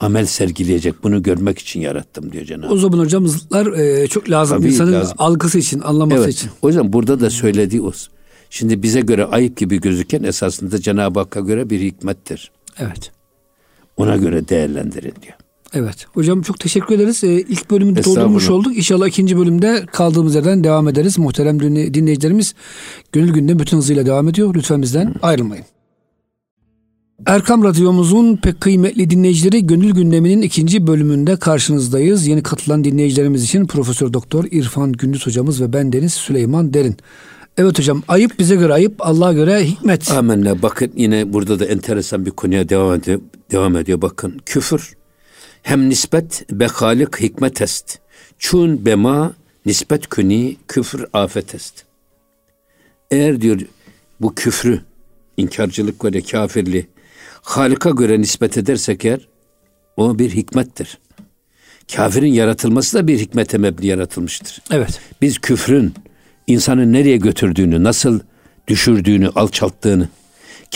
amel 0.00 0.26
sergileyecek 0.26 1.02
bunu 1.02 1.22
görmek 1.22 1.58
için 1.58 1.80
yarattım 1.80 2.32
diyor 2.32 2.44
Cenab-ı 2.44 2.72
O 2.72 2.76
zaman 2.76 2.98
hocam 2.98 3.26
zıtlar 3.26 3.66
e, 3.66 4.06
çok 4.06 4.30
lazım 4.30 4.58
Tabii 4.58 4.68
insanın 4.68 4.92
lazım. 4.92 5.14
algısı 5.18 5.58
için, 5.58 5.80
anlaması 5.80 6.24
evet. 6.24 6.34
için. 6.34 6.50
O 6.62 6.68
yüzden 6.68 6.92
burada 6.92 7.20
da 7.20 7.30
söylediği 7.30 7.82
o. 7.82 7.92
Şimdi 8.50 8.82
bize 8.82 9.00
göre 9.00 9.24
ayıp 9.24 9.56
gibi 9.56 9.80
gözüken 9.80 10.22
esasında 10.22 10.80
Cenab-ı 10.80 11.20
Hakk'a 11.20 11.40
göre 11.40 11.70
bir 11.70 11.80
hikmettir. 11.80 12.50
Evet. 12.78 13.12
Ona 13.96 14.16
göre 14.16 14.48
değerlendirin 14.48 15.14
diyor. 15.22 15.34
Evet. 15.74 16.06
Hocam 16.14 16.42
çok 16.42 16.60
teşekkür 16.60 16.94
ederiz. 16.94 17.24
Ee, 17.24 17.28
ilk 17.28 17.70
bölümü 17.70 18.04
doldurmuş 18.04 18.50
olduk. 18.50 18.76
İnşallah 18.76 19.06
ikinci 19.06 19.36
bölümde 19.36 19.86
kaldığımız 19.92 20.34
yerden 20.34 20.64
devam 20.64 20.88
ederiz. 20.88 21.18
Muhterem 21.18 21.60
dinleyicilerimiz 21.94 22.54
Gönül 23.12 23.32
Günde 23.32 23.58
bütün 23.58 23.76
hızıyla 23.76 24.06
devam 24.06 24.28
ediyor. 24.28 24.54
Lütfen 24.54 24.82
bizden 24.82 25.14
ayrılmayın. 25.22 25.64
Erkam 27.24 27.64
Radyomuzun 27.64 28.36
pek 28.36 28.60
kıymetli 28.60 29.10
dinleyicileri 29.10 29.66
Gönül 29.66 29.90
Gündemi'nin 29.90 30.42
ikinci 30.42 30.86
bölümünde 30.86 31.36
karşınızdayız. 31.36 32.26
Yeni 32.26 32.42
katılan 32.42 32.84
dinleyicilerimiz 32.84 33.44
için 33.44 33.66
Profesör 33.66 34.12
Doktor 34.12 34.44
İrfan 34.50 34.92
Gündüz 34.92 35.26
hocamız 35.26 35.62
ve 35.62 35.72
ben 35.72 35.92
Deniz 35.92 36.14
Süleyman 36.14 36.74
Derin. 36.74 36.96
Evet 37.56 37.78
hocam 37.78 38.02
ayıp 38.08 38.38
bize 38.38 38.56
göre 38.56 38.72
ayıp 38.72 38.94
Allah'a 38.98 39.32
göre 39.32 39.64
hikmet. 39.64 40.10
Amenna 40.10 40.62
bakın 40.62 40.92
yine 40.96 41.32
burada 41.32 41.60
da 41.60 41.64
enteresan 41.64 42.26
bir 42.26 42.30
konuya 42.30 42.68
devam 42.68 42.94
ediyor. 42.94 43.20
Devam 43.50 43.76
ediyor 43.76 44.02
bakın 44.02 44.40
küfür 44.46 44.96
hem 45.62 45.88
nispet 45.88 46.46
bekalik 46.50 47.20
hikmet 47.20 47.62
est. 47.62 47.98
Çun 48.38 48.86
bema 48.86 49.32
nispet 49.66 50.08
küni 50.08 50.56
küfür 50.68 51.04
afet 51.12 51.54
est. 51.54 51.84
Eğer 53.10 53.40
diyor 53.40 53.60
bu 54.20 54.34
küfrü 54.34 54.80
inkarcılık 55.36 56.04
ve 56.04 56.20
kafirliği 56.20 56.95
Halik'a 57.46 57.90
göre 57.90 58.20
nispet 58.20 58.58
edersek 58.58 59.04
eğer 59.04 59.28
o 59.96 60.18
bir 60.18 60.30
hikmettir. 60.30 60.98
Kafirin 61.94 62.32
yaratılması 62.32 62.98
da 62.98 63.06
bir 63.06 63.18
hikmete 63.18 63.58
mebni 63.58 63.86
yaratılmıştır. 63.86 64.62
Evet. 64.70 65.00
Biz 65.22 65.38
küfrün 65.38 65.94
insanı 66.46 66.92
nereye 66.92 67.16
götürdüğünü, 67.16 67.84
nasıl 67.84 68.20
düşürdüğünü, 68.68 69.28
alçalttığını, 69.28 70.08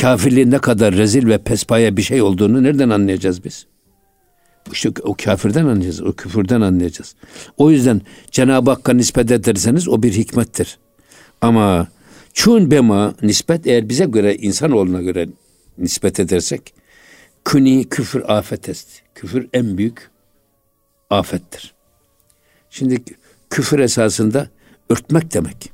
kafirliğin 0.00 0.50
ne 0.50 0.58
kadar 0.58 0.94
rezil 0.94 1.26
ve 1.26 1.38
pespaya 1.38 1.96
bir 1.96 2.02
şey 2.02 2.22
olduğunu 2.22 2.62
nereden 2.62 2.90
anlayacağız 2.90 3.44
biz? 3.44 3.66
İşte 4.72 4.90
o 5.02 5.14
kafirden 5.24 5.64
anlayacağız, 5.64 6.02
o 6.02 6.12
küfürden 6.12 6.60
anlayacağız. 6.60 7.14
O 7.56 7.70
yüzden 7.70 8.00
Cenab-ı 8.30 8.70
Hakk'a 8.70 8.92
nispet 8.92 9.30
ederseniz 9.30 9.88
o 9.88 10.02
bir 10.02 10.12
hikmettir. 10.12 10.78
Ama 11.40 11.88
çun 12.32 12.70
bema 12.70 13.14
nispet 13.22 13.66
eğer 13.66 13.88
bize 13.88 14.04
göre, 14.04 14.36
insanoğluna 14.36 15.02
göre 15.02 15.28
nispet 15.78 16.20
edersek 16.20 16.74
küni 17.44 17.88
küfür 17.88 18.22
afet 18.28 18.68
est. 18.68 18.88
Küfür 19.14 19.48
en 19.52 19.78
büyük 19.78 20.10
afettir. 21.10 21.74
Şimdi 22.70 23.04
küfür 23.50 23.78
esasında 23.78 24.48
örtmek 24.88 25.34
demek. 25.34 25.72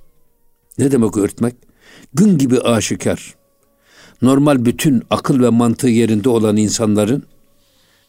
Ne 0.78 0.90
demek 0.92 1.16
örtmek? 1.16 1.54
Gün 2.14 2.38
gibi 2.38 2.60
aşikar. 2.60 3.34
Normal 4.22 4.64
bütün 4.64 5.02
akıl 5.10 5.42
ve 5.42 5.48
mantığı 5.48 5.88
yerinde 5.88 6.28
olan 6.28 6.56
insanların 6.56 7.22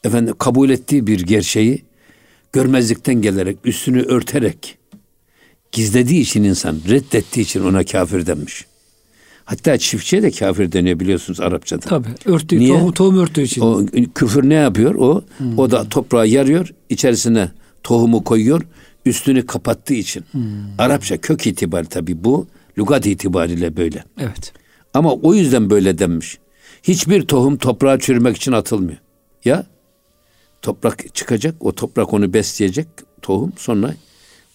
efendim 0.03 0.35
kabul 0.37 0.69
ettiği 0.69 1.07
bir 1.07 1.19
gerçeği 1.19 1.85
görmezlikten 2.53 3.21
gelerek, 3.21 3.57
üstünü 3.63 4.01
örterek 4.01 4.77
gizlediği 5.71 6.21
için 6.21 6.43
insan, 6.43 6.81
reddettiği 6.89 7.45
için 7.45 7.63
ona 7.63 7.85
kafir 7.85 8.25
denmiş. 8.25 8.65
Hatta 9.47 9.77
çiftçiye 9.77 10.23
de 10.23 10.31
kafir 10.31 10.71
deniyor 10.71 10.99
biliyorsunuz 10.99 11.39
Arapçada. 11.39 11.79
Tabii. 11.79 12.07
Örtü, 12.25 12.59
Niye? 12.59 12.79
Tohum, 12.79 12.91
tohum 12.91 13.19
örtüğü 13.19 13.41
için. 13.41 13.61
O 13.61 13.85
küfür 14.15 14.49
ne 14.49 14.53
yapıyor? 14.53 14.95
O 14.95 15.21
hmm. 15.37 15.59
o 15.59 15.71
da 15.71 15.89
toprağı 15.89 16.27
yarıyor, 16.27 16.73
içerisine 16.89 17.51
tohumu 17.83 18.23
koyuyor, 18.23 18.61
üstünü 19.05 19.45
kapattığı 19.45 19.93
için. 19.93 20.23
Hmm. 20.31 20.41
Arapça 20.77 21.17
kök 21.17 21.47
itibari 21.47 21.87
tabii 21.87 22.23
bu, 22.23 22.47
lügat 22.77 23.05
itibariyle 23.05 23.77
böyle. 23.77 24.03
Evet. 24.19 24.53
Ama 24.93 25.13
o 25.13 25.33
yüzden 25.33 25.69
böyle 25.69 25.97
denmiş. 25.97 26.37
Hiçbir 26.83 27.21
tohum 27.21 27.57
toprağa 27.57 27.99
çürümek 27.99 28.37
için 28.37 28.51
atılmıyor. 28.51 28.99
Ya 29.45 29.65
toprak 30.61 31.15
çıkacak, 31.15 31.55
o 31.59 31.71
toprak 31.71 32.13
onu 32.13 32.33
besleyecek 32.33 32.87
tohum 33.21 33.53
sonra 33.57 33.93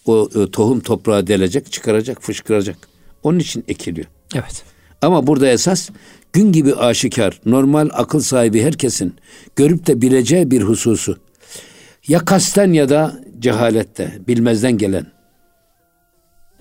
o 0.05 0.29
e, 0.35 0.51
tohum 0.51 0.79
toprağa 0.79 1.27
delecek, 1.27 1.71
çıkaracak, 1.71 2.21
fışkıracak. 2.21 2.77
Onun 3.23 3.39
için 3.39 3.63
ekiliyor. 3.67 4.07
Evet. 4.35 4.72
Ama 5.03 5.27
burada 5.27 5.47
esas 5.47 5.89
gün 6.33 6.51
gibi 6.51 6.75
aşikar, 6.75 7.41
normal 7.45 7.89
akıl 7.93 8.19
sahibi 8.19 8.61
herkesin 8.61 9.15
görüp 9.55 9.87
de 9.87 10.01
bileceği 10.01 10.51
bir 10.51 10.61
hususu. 10.61 11.17
Ya 12.07 12.19
kasten 12.19 12.73
ya 12.73 12.89
da 12.89 13.19
cehalette, 13.39 14.19
bilmezden 14.27 14.77
gelen 14.77 15.05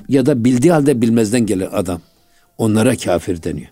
ya 0.08 0.26
da 0.26 0.44
bildiği 0.44 0.72
halde 0.72 1.02
bilmezden 1.02 1.46
gelen 1.46 1.68
adam. 1.72 2.00
Onlara 2.58 2.96
kafir 2.96 3.42
deniyor. 3.42 3.68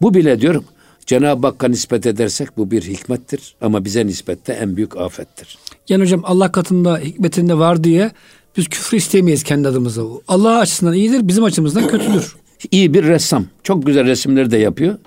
Bu 0.00 0.14
bile 0.14 0.40
diyorum 0.40 0.64
Cenab-ı 1.06 1.46
Hakk'a 1.46 1.68
nispet 1.68 2.06
edersek 2.06 2.56
bu 2.56 2.70
bir 2.70 2.82
hikmettir 2.82 3.54
ama 3.60 3.84
bize 3.84 4.06
nispette 4.06 4.52
en 4.52 4.76
büyük 4.76 4.96
afettir. 4.96 5.58
Yani 5.88 6.02
hocam 6.02 6.22
Allah 6.24 6.52
katında 6.52 6.98
hikmetinde 6.98 7.58
var 7.58 7.84
diye 7.84 8.10
biz 8.56 8.68
küfür 8.68 8.96
istemeyiz 8.96 9.42
kendi 9.42 9.68
adımıza. 9.68 10.02
Allah 10.28 10.58
açısından 10.58 10.94
iyidir, 10.94 11.28
bizim 11.28 11.44
açımızdan 11.44 11.88
kötüdür. 11.88 12.41
İyi 12.70 12.94
bir 12.94 13.04
ressam. 13.04 13.46
Çok 13.62 13.86
güzel 13.86 14.06
resimleri 14.06 14.50
de 14.50 14.58
yapıyor. 14.58 14.98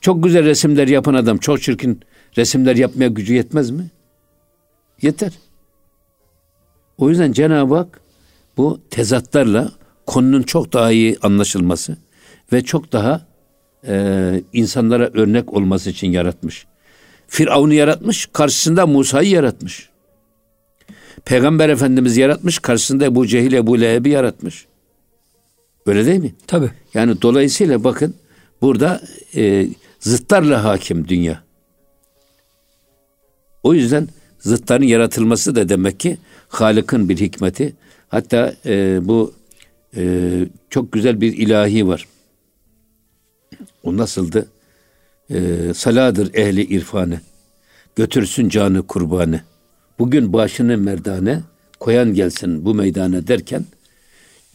Çok 0.00 0.24
güzel 0.24 0.44
resimler 0.44 0.88
yapan 0.88 1.14
adam 1.14 1.38
çok 1.38 1.62
çirkin 1.62 2.00
resimler 2.38 2.76
yapmaya 2.76 3.08
gücü 3.08 3.34
yetmez 3.34 3.70
mi? 3.70 3.90
Yeter. 5.02 5.32
O 6.98 7.10
yüzden 7.10 7.32
Cenab-ı 7.32 7.74
Hak 7.74 8.00
bu 8.56 8.80
tezatlarla 8.90 9.72
konunun 10.06 10.42
çok 10.42 10.72
daha 10.72 10.92
iyi 10.92 11.18
anlaşılması 11.22 11.96
ve 12.52 12.64
çok 12.64 12.92
daha 12.92 13.26
e, 13.86 14.42
insanlara 14.52 15.10
örnek 15.14 15.52
olması 15.52 15.90
için 15.90 16.10
yaratmış. 16.10 16.66
Firavun'u 17.28 17.74
yaratmış, 17.74 18.28
karşısında 18.32 18.86
Musa'yı 18.86 19.30
yaratmış. 19.30 19.88
Peygamber 21.24 21.68
Efendimiz 21.68 22.16
yaratmış, 22.16 22.58
karşısında 22.58 23.04
Ebu 23.04 23.26
Cehil, 23.26 23.52
Ebu 23.52 23.80
Leheb'i 23.80 24.08
yaratmış. 24.08 24.66
Öyle 25.86 26.06
değil 26.06 26.20
mi? 26.20 26.34
Tabi. 26.46 26.70
Yani 26.94 27.22
dolayısıyla 27.22 27.84
bakın 27.84 28.14
burada 28.62 29.00
e, 29.36 29.68
zıtlarla 30.00 30.64
hakim 30.64 31.08
dünya. 31.08 31.42
O 33.62 33.74
yüzden 33.74 34.08
zıtların 34.38 34.84
yaratılması 34.84 35.54
da 35.54 35.68
demek 35.68 36.00
ki 36.00 36.18
Halık'ın 36.48 37.08
bir 37.08 37.16
hikmeti. 37.16 37.74
Hatta 38.08 38.54
e, 38.66 39.00
bu 39.02 39.34
e, 39.96 40.30
çok 40.70 40.92
güzel 40.92 41.20
bir 41.20 41.36
ilahi 41.36 41.88
var. 41.88 42.06
O 43.82 43.96
nasıldı? 43.96 44.48
E, 45.30 45.38
saladır 45.74 46.34
ehli 46.34 46.62
irfanı. 46.62 47.20
Götürsün 47.96 48.48
canı 48.48 48.86
kurbanı. 48.86 49.40
Bugün 49.98 50.32
başını 50.32 50.78
merdane 50.78 51.40
koyan 51.80 52.14
gelsin 52.14 52.64
bu 52.64 52.74
meydana 52.74 53.26
derken 53.26 53.64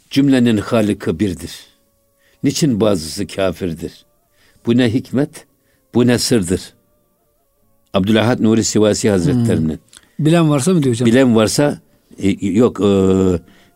Cümlenin 0.09 0.57
halikı 0.57 1.19
birdir. 1.19 1.59
Niçin 2.43 2.81
bazısı 2.81 3.27
kafirdir? 3.27 4.05
Bu 4.65 4.77
ne 4.77 4.93
hikmet, 4.93 5.45
bu 5.93 6.07
ne 6.07 6.17
sırdır? 6.17 6.73
Abdülahad 7.93 8.39
Nuri 8.39 8.63
Sivasi 8.63 9.09
Hazretlerinin. 9.09 9.79
Hmm. 10.17 10.25
Bilen 10.25 10.49
varsa 10.49 10.73
mı 10.73 10.83
diyor 10.83 10.95
hocam? 10.95 11.05
Bilen 11.05 11.35
varsa 11.35 11.79
e, 12.19 12.47
yok 12.47 12.79
e, 12.79 12.83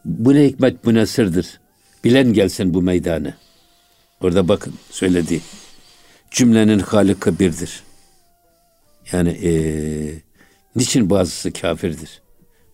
bu 0.06 0.34
ne 0.34 0.46
hikmet 0.46 0.86
bu 0.86 0.94
ne 0.94 1.06
sırdır? 1.06 1.60
Bilen 2.04 2.34
gelsin 2.34 2.74
bu 2.74 2.82
meydana. 2.82 3.34
Orada 4.22 4.48
bakın 4.48 4.74
söyledi. 4.92 5.42
Cümlenin 6.32 6.80
halikı 6.80 7.40
birdir. 7.40 7.84
Yani 9.12 9.30
e, 9.30 9.52
niçin 10.76 11.10
bazısı 11.10 11.52
kafirdir? 11.52 12.22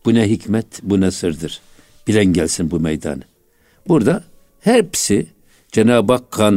Bu 0.06 0.14
ne 0.14 0.30
hikmet 0.30 0.66
bu 0.84 1.02
ne 1.02 1.12
sırdır? 1.12 1.62
Bilen 2.08 2.26
gelsin 2.26 2.72
bu 2.72 2.80
meydana. 2.80 3.24
Burada 3.88 4.24
hepsi 4.60 5.28
Cenab-ı 5.72 6.14
Hakk'a 6.14 6.54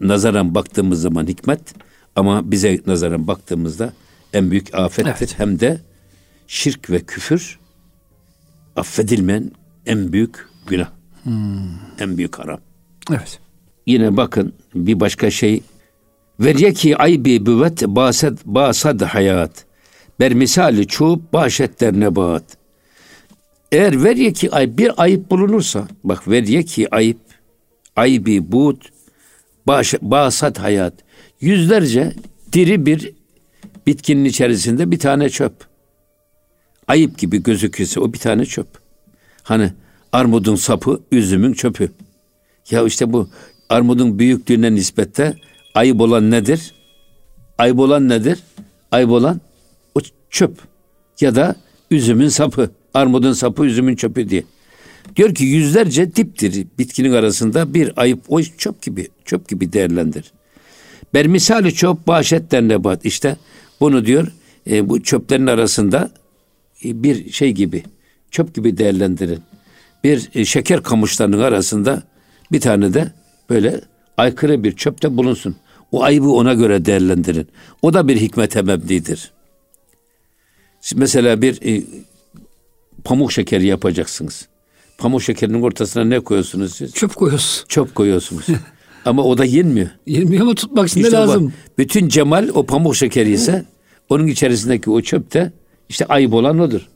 nazaran 0.00 0.54
baktığımız 0.54 1.00
zaman 1.02 1.26
hikmet 1.26 1.60
ama 2.16 2.50
bize 2.50 2.80
nazaran 2.86 3.26
baktığımızda 3.26 3.92
en 4.32 4.50
büyük 4.50 4.74
afettir. 4.74 5.14
Evet. 5.18 5.38
Hem 5.38 5.60
de 5.60 5.80
şirk 6.46 6.90
ve 6.90 7.00
küfür 7.00 7.58
affedilmeyen 8.76 9.50
en 9.86 10.12
büyük 10.12 10.48
günah. 10.66 10.88
Hmm. 11.22 11.78
En 11.98 12.16
büyük 12.18 12.38
haram. 12.38 12.60
Evet. 13.10 13.40
Yine 13.86 14.16
bakın 14.16 14.52
bir 14.74 15.00
başka 15.00 15.30
şey. 15.30 15.62
Veriye 16.40 16.72
ki 16.72 16.96
aybi 16.96 17.46
büvet 17.46 17.82
basad, 17.82 18.38
basad 18.44 19.00
hayat. 19.00 19.64
Ber 20.20 20.34
misali 20.34 20.86
çuğub 20.86 21.20
başetler 21.32 21.92
nebat. 21.92 22.42
Eğer 23.72 24.04
veriye 24.04 24.32
ki 24.32 24.50
ay 24.50 24.78
bir 24.78 25.02
ayıp 25.02 25.30
bulunursa, 25.30 25.88
bak 26.04 26.28
veriye 26.28 26.62
ki 26.62 26.94
ayıp, 26.94 27.18
aybi 27.96 28.52
bud, 28.52 28.76
baş, 29.66 29.94
basat 30.02 30.58
hayat. 30.58 30.94
Yüzlerce 31.40 32.12
diri 32.52 32.86
bir 32.86 33.12
bitkinin 33.86 34.24
içerisinde 34.24 34.90
bir 34.90 34.98
tane 34.98 35.30
çöp. 35.30 35.52
Ayıp 36.88 37.18
gibi 37.18 37.42
gözükürse 37.42 38.00
o 38.00 38.12
bir 38.12 38.18
tane 38.18 38.44
çöp. 38.44 38.68
Hani 39.42 39.72
armudun 40.12 40.56
sapı, 40.56 41.00
üzümün 41.12 41.52
çöpü. 41.52 41.92
Ya 42.70 42.84
işte 42.84 43.12
bu 43.12 43.28
armudun 43.68 44.18
büyüklüğüne 44.18 44.74
nispette 44.74 45.34
ayıp 45.74 46.00
olan 46.00 46.30
nedir? 46.30 46.74
Ayıp 47.58 47.78
olan 47.78 48.08
nedir? 48.08 48.38
Ayıp 48.90 49.10
olan 49.10 49.40
o 49.94 50.00
çöp. 50.30 50.58
Ya 51.20 51.34
da 51.34 51.56
üzümün 51.90 52.28
sapı, 52.28 52.70
armudun 52.96 53.32
sapı, 53.32 53.64
üzümün 53.66 53.96
çöpü 53.96 54.28
diye. 54.28 54.44
Diyor 55.16 55.34
ki 55.34 55.44
yüzlerce 55.44 56.16
diptir 56.16 56.66
bitkinin 56.78 57.12
arasında 57.12 57.74
bir 57.74 57.92
ayıp 57.96 58.20
o 58.28 58.42
çöp 58.42 58.82
gibi, 58.82 59.08
çöp 59.24 59.48
gibi 59.48 59.72
değerlendir. 59.72 60.32
Ber 61.14 61.26
misali 61.26 61.74
çöp 61.74 62.06
bahşetten 62.06 62.68
nebat. 62.68 63.04
İşte 63.04 63.36
bunu 63.80 64.06
diyor 64.06 64.32
e, 64.70 64.88
bu 64.88 65.02
çöplerin 65.02 65.46
arasında 65.46 66.10
e, 66.84 67.02
bir 67.02 67.32
şey 67.32 67.52
gibi, 67.52 67.82
çöp 68.30 68.54
gibi 68.54 68.78
değerlendirin. 68.78 69.40
Bir 70.04 70.28
e, 70.34 70.44
şeker 70.44 70.82
kamışlarının 70.82 71.40
arasında 71.40 72.02
bir 72.52 72.60
tane 72.60 72.94
de 72.94 73.12
böyle 73.50 73.80
aykırı 74.16 74.64
bir 74.64 74.72
çöpte 74.72 75.16
bulunsun. 75.16 75.56
O 75.92 76.02
ayıbı 76.02 76.30
ona 76.30 76.54
göre 76.54 76.84
değerlendirin. 76.84 77.48
O 77.82 77.94
da 77.94 78.08
bir 78.08 78.20
hikmete 78.20 78.62
mebnidir. 78.62 79.32
Mesela 80.94 81.42
bir 81.42 81.62
e, 81.62 81.82
pamuk 83.06 83.32
şekeri 83.32 83.66
yapacaksınız. 83.66 84.48
Pamuk 84.98 85.22
şekerinin 85.22 85.62
ortasına 85.62 86.04
ne 86.04 86.20
koyuyorsunuz 86.20 86.74
siz? 86.74 86.92
Çöp 86.92 87.16
koyuyorsunuz. 87.16 87.64
Çöp 87.68 87.94
koyuyorsunuz. 87.94 88.46
ama 89.04 89.22
o 89.24 89.38
da 89.38 89.44
yenmiyor. 89.44 89.88
Yenmiyor 90.06 90.42
ama 90.42 90.54
tutmak 90.54 90.88
için 90.88 91.00
işte 91.00 91.12
lazım. 91.12 91.52
bütün 91.78 92.08
cemal 92.08 92.48
o 92.54 92.66
pamuk 92.66 92.96
şekeri 92.96 93.30
ise 93.30 93.64
onun 94.08 94.26
içerisindeki 94.26 94.90
o 94.90 95.00
çöp 95.00 95.34
de 95.34 95.52
işte 95.88 96.04
ayıp 96.06 96.34
olan 96.34 96.58
odur. 96.58 96.88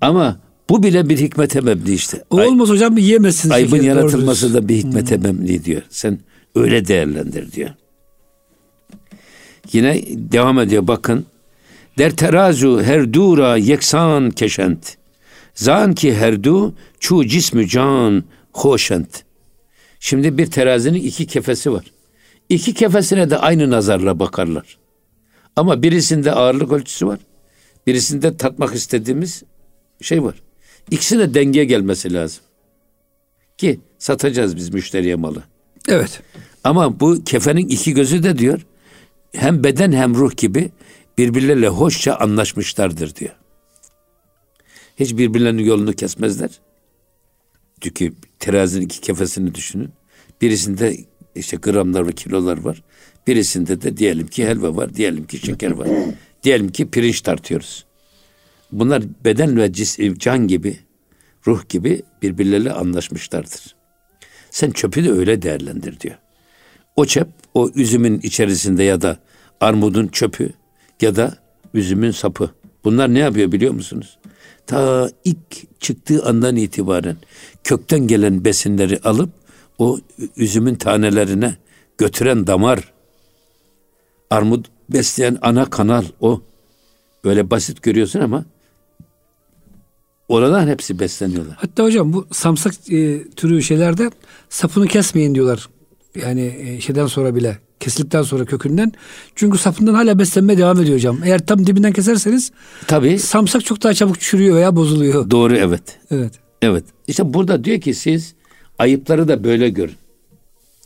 Ama 0.00 0.40
bu 0.68 0.82
bile 0.82 1.08
bir 1.08 1.18
hikmete 1.18 1.60
mebni 1.60 1.94
işte. 1.94 2.24
O 2.30 2.38
Ay, 2.38 2.46
olmaz 2.46 2.68
hocam 2.68 2.96
bir 2.96 3.02
yiyemezsiniz. 3.02 3.54
Ayıbın 3.54 3.82
yaratılması 3.82 4.54
da 4.54 4.68
bir 4.68 4.76
hikmete 4.76 5.16
hmm. 5.16 5.22
mebni 5.22 5.64
diyor. 5.64 5.82
Sen 5.90 6.18
öyle 6.54 6.88
değerlendir 6.88 7.52
diyor. 7.52 7.70
Yine 9.72 10.02
devam 10.08 10.58
ediyor 10.58 10.86
bakın. 10.86 11.26
Der 11.98 12.16
terazu 12.16 12.82
her 12.82 13.12
dura 13.12 13.56
yeksan 13.56 14.30
keşent. 14.30 14.95
Zan 15.56 15.94
ki 15.94 16.14
her 16.14 16.44
du 16.44 16.74
çu 17.00 17.26
cismü 17.26 17.68
can 17.68 18.24
hoşent. 18.52 19.24
Şimdi 20.00 20.38
bir 20.38 20.46
terazinin 20.46 21.02
iki 21.02 21.26
kefesi 21.26 21.72
var. 21.72 21.84
İki 22.48 22.74
kefesine 22.74 23.30
de 23.30 23.38
aynı 23.38 23.70
nazarla 23.70 24.18
bakarlar. 24.18 24.78
Ama 25.56 25.82
birisinde 25.82 26.32
ağırlık 26.32 26.72
ölçüsü 26.72 27.06
var. 27.06 27.18
Birisinde 27.86 28.36
tatmak 28.36 28.74
istediğimiz 28.74 29.42
şey 30.00 30.22
var. 30.24 30.34
İkisine 30.90 31.34
denge 31.34 31.64
gelmesi 31.64 32.14
lazım. 32.14 32.42
Ki 33.58 33.80
satacağız 33.98 34.56
biz 34.56 34.74
müşteriye 34.74 35.14
malı. 35.14 35.42
Evet. 35.88 36.20
Ama 36.64 37.00
bu 37.00 37.24
kefenin 37.24 37.68
iki 37.68 37.94
gözü 37.94 38.22
de 38.22 38.38
diyor 38.38 38.66
hem 39.32 39.64
beden 39.64 39.92
hem 39.92 40.14
ruh 40.14 40.36
gibi 40.36 40.70
birbirleriyle 41.18 41.68
hoşça 41.68 42.14
anlaşmışlardır 42.14 43.16
diyor. 43.16 43.34
Hiç 44.96 45.16
birbirlerinin 45.16 45.64
yolunu 45.64 45.92
kesmezler. 45.92 46.50
Çünkü 47.80 48.12
terazinin 48.38 48.84
iki 48.84 49.00
kefesini 49.00 49.54
düşünün. 49.54 49.90
Birisinde 50.40 50.96
işte 51.34 51.56
gramlar 51.56 52.08
ve 52.08 52.12
kilolar 52.12 52.58
var. 52.58 52.82
Birisinde 53.26 53.82
de 53.82 53.96
diyelim 53.96 54.26
ki 54.26 54.46
helva 54.46 54.76
var, 54.76 54.94
diyelim 54.94 55.26
ki 55.26 55.38
şeker 55.38 55.70
var. 55.70 55.88
diyelim 56.42 56.68
ki 56.68 56.90
pirinç 56.90 57.20
tartıyoruz. 57.20 57.84
Bunlar 58.72 59.02
beden 59.24 59.56
ve 59.56 59.72
cis, 59.72 59.98
can 60.18 60.48
gibi, 60.48 60.78
ruh 61.46 61.68
gibi 61.68 62.02
birbirleriyle 62.22 62.72
anlaşmışlardır. 62.72 63.76
Sen 64.50 64.70
çöpü 64.70 65.04
de 65.04 65.12
öyle 65.12 65.42
değerlendir 65.42 66.00
diyor. 66.00 66.18
O 66.96 67.06
çöp 67.06 67.28
o 67.54 67.70
üzümün 67.74 68.20
içerisinde 68.20 68.82
ya 68.82 69.02
da 69.02 69.18
armudun 69.60 70.08
çöpü 70.08 70.52
ya 71.00 71.16
da 71.16 71.38
üzümün 71.74 72.10
sapı. 72.10 72.50
Bunlar 72.84 73.14
ne 73.14 73.18
yapıyor 73.18 73.52
biliyor 73.52 73.74
musunuz? 73.74 74.18
Ta 74.66 75.10
ilk 75.24 75.80
çıktığı 75.80 76.24
andan 76.24 76.56
itibaren 76.56 77.16
kökten 77.64 78.06
gelen 78.06 78.44
besinleri 78.44 79.00
alıp 79.04 79.30
o 79.78 79.98
üzümün 80.36 80.74
tanelerine 80.74 81.56
götüren 81.98 82.46
damar, 82.46 82.92
armut 84.30 84.66
besleyen 84.88 85.38
ana 85.42 85.70
kanal 85.70 86.04
o. 86.20 86.42
Böyle 87.24 87.50
basit 87.50 87.82
görüyorsun 87.82 88.20
ama 88.20 88.44
oradan 90.28 90.68
hepsi 90.68 90.98
besleniyorlar. 90.98 91.56
Hatta 91.58 91.84
hocam 91.84 92.12
bu 92.12 92.26
samsak 92.32 92.74
e, 92.92 93.28
türü 93.30 93.62
şeylerde 93.62 94.10
sapını 94.48 94.86
kesmeyin 94.86 95.34
diyorlar. 95.34 95.68
Yani 96.14 96.56
e, 96.58 96.80
şeyden 96.80 97.06
sonra 97.06 97.34
bile 97.34 97.58
kesildikten 97.80 98.22
sonra 98.22 98.44
kökünden. 98.44 98.92
Çünkü 99.34 99.58
sapından 99.58 99.94
hala 99.94 100.18
beslenmeye 100.18 100.58
devam 100.58 100.80
ediyor 100.80 100.96
hocam. 100.96 101.18
Eğer 101.24 101.46
tam 101.46 101.66
dibinden 101.66 101.92
keserseniz 101.92 102.52
tabii 102.86 103.18
samsak 103.18 103.64
çok 103.64 103.82
daha 103.82 103.94
çabuk 103.94 104.20
çürüyor 104.20 104.56
veya 104.56 104.76
bozuluyor. 104.76 105.30
Doğru 105.30 105.56
evet. 105.56 105.98
Evet. 106.10 106.32
Evet. 106.62 106.84
İşte 107.06 107.34
burada 107.34 107.64
diyor 107.64 107.80
ki 107.80 107.94
siz 107.94 108.34
ayıpları 108.78 109.28
da 109.28 109.44
böyle 109.44 109.68
görün. 109.68 109.96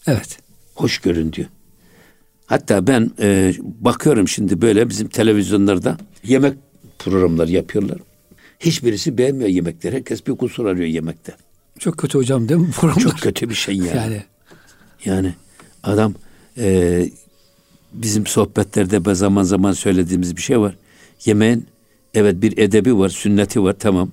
Evet. 0.06 0.38
Hoş 0.74 0.98
görün 0.98 1.32
diyor. 1.32 1.48
Hatta 2.46 2.86
ben 2.86 3.10
e, 3.20 3.54
bakıyorum 3.60 4.28
şimdi 4.28 4.60
böyle 4.60 4.88
bizim 4.88 5.08
televizyonlarda 5.08 5.96
yemek 6.24 6.54
programları 6.98 7.50
yapıyorlar. 7.50 7.98
Hiçbirisi 8.60 9.18
beğenmiyor 9.18 9.48
yemekleri. 9.50 9.96
Herkes 9.96 10.26
bir 10.26 10.32
kusur 10.32 10.66
arıyor 10.66 10.86
yemekte. 10.86 11.32
Çok 11.78 11.98
kötü 11.98 12.18
hocam 12.18 12.48
değil 12.48 12.60
mi 12.60 12.70
programlar? 12.70 13.02
Çok 13.02 13.18
kötü 13.20 13.50
bir 13.50 13.54
şey 13.54 13.76
yani. 13.76 13.88
yani. 13.96 14.22
Yani 15.04 15.34
adam 15.82 16.14
e, 16.58 17.10
bizim 17.92 18.26
sohbetlerde 18.26 19.14
zaman 19.14 19.42
zaman 19.42 19.72
söylediğimiz 19.72 20.36
bir 20.36 20.42
şey 20.42 20.60
var. 20.60 20.74
Yemeğin 21.24 21.66
evet 22.14 22.42
bir 22.42 22.58
edebi 22.58 22.98
var, 22.98 23.08
sünneti 23.08 23.62
var 23.62 23.76
tamam. 23.78 24.10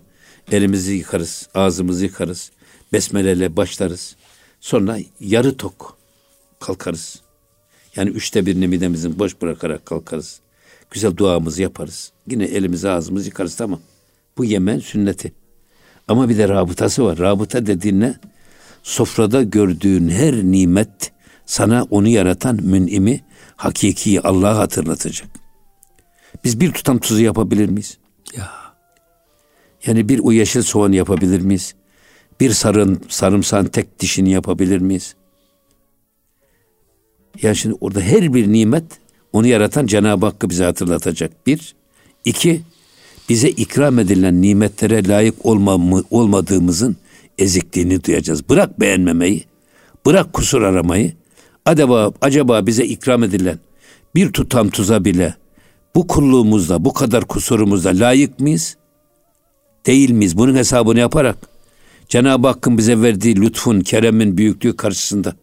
Elimizi 0.52 0.94
yıkarız, 0.94 1.50
ağzımızı 1.54 2.06
yıkarız. 2.06 2.52
Besmeleyle 2.94 3.58
başlarız. 3.58 4.16
Sonra 4.60 4.98
yarı 5.20 5.58
tok 5.58 5.98
kalkarız. 6.60 7.22
Yani 7.96 8.10
üçte 8.10 8.46
birini 8.46 8.68
midemizin 8.68 9.20
boş 9.20 9.42
bırakarak 9.42 9.86
kalkarız. 9.86 10.40
Güzel 10.92 11.18
duamızı 11.18 11.62
yaparız. 11.62 12.12
Yine 12.28 12.46
elimizi 12.46 12.90
ağzımızı 12.90 13.28
yıkarız 13.28 13.56
tamam. 13.56 13.80
Bu 14.38 14.46
yemen 14.46 14.80
sünneti. 14.80 15.34
Ama 16.08 16.30
bir 16.30 16.38
de 16.38 16.50
rabıtası 16.50 17.06
var. 17.06 17.18
Rabıta 17.20 17.66
dediğin 17.66 18.00
ne? 18.00 18.16
Sofrada 18.84 19.44
gördüğün 19.44 20.10
her 20.10 20.36
nimet 20.36 21.12
sana 21.48 21.84
onu 21.90 22.08
yaratan 22.08 22.60
münimi, 22.64 23.22
hakiki 23.56 24.22
Allah'ı 24.22 24.56
hatırlatacak. 24.56 25.28
Biz 26.44 26.60
bir 26.60 26.72
tutam 26.72 27.00
tuzu 27.00 27.22
yapabilir 27.22 27.70
miyiz? 27.70 27.98
Ya. 28.38 28.52
Yani 29.86 30.10
bir 30.10 30.20
o 30.20 30.32
yeşil 30.32 30.62
soğan 30.62 30.92
yapabilir 30.92 31.42
miyiz? 31.42 31.76
Bir 32.40 32.52
sarın, 32.52 33.02
sarımsağın 33.10 33.66
tek 33.66 34.00
dişini 34.00 34.32
yapabilir 34.32 34.78
miyiz? 34.78 35.16
Ya 37.42 37.54
şimdi 37.54 37.78
orada 37.82 38.00
her 38.00 38.34
bir 38.34 38.52
nimet 38.52 38.84
onu 39.34 39.48
yaratan 39.48 39.86
Cenab-ı 39.86 40.26
Hakk'ı 40.26 40.50
bize 40.50 40.64
hatırlatacak. 40.64 41.48
Bir. 41.48 41.76
iki 42.26 42.62
bize 43.30 43.50
ikram 43.50 44.00
edilen 44.00 44.42
nimetlere 44.42 45.08
layık 45.08 45.46
olmamı, 45.46 46.04
olmadığımızın 46.12 46.98
ezikliğini 47.38 48.04
duyacağız. 48.04 48.50
Bırak 48.50 48.80
beğenmemeyi, 48.80 49.44
bırak 50.06 50.34
kusur 50.34 50.62
aramayı. 50.62 51.14
Acaba, 51.68 52.12
acaba 52.22 52.68
bize 52.68 52.86
ikram 52.86 53.24
edilen 53.24 53.60
bir 54.16 54.34
tutam 54.34 54.70
tuza 54.70 55.06
bile 55.06 55.36
bu 55.96 56.08
kulluğumuzda, 56.08 56.86
bu 56.86 56.94
kadar 56.94 57.26
kusurumuzda 57.26 57.90
layık 57.90 58.40
mıyız? 58.40 58.78
Değil 59.86 60.10
miyiz? 60.10 60.38
Bunun 60.38 60.56
hesabını 60.56 61.00
yaparak 61.00 61.38
Cenab-ı 62.10 62.48
Hakk'ın 62.48 62.78
bize 62.78 63.02
verdiği 63.02 63.42
lütfun, 63.42 63.82
keremin 63.82 64.38
büyüklüğü 64.38 64.76
karşısında 64.76 65.36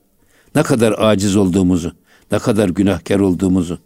ne 0.55 0.63
kadar 0.63 0.95
aciz 0.99 1.37
olduğumuzu, 1.37 1.93
ne 2.33 2.39
kadar 2.39 2.69
günahkar 2.69 3.21
olduğumuzu 3.21 3.79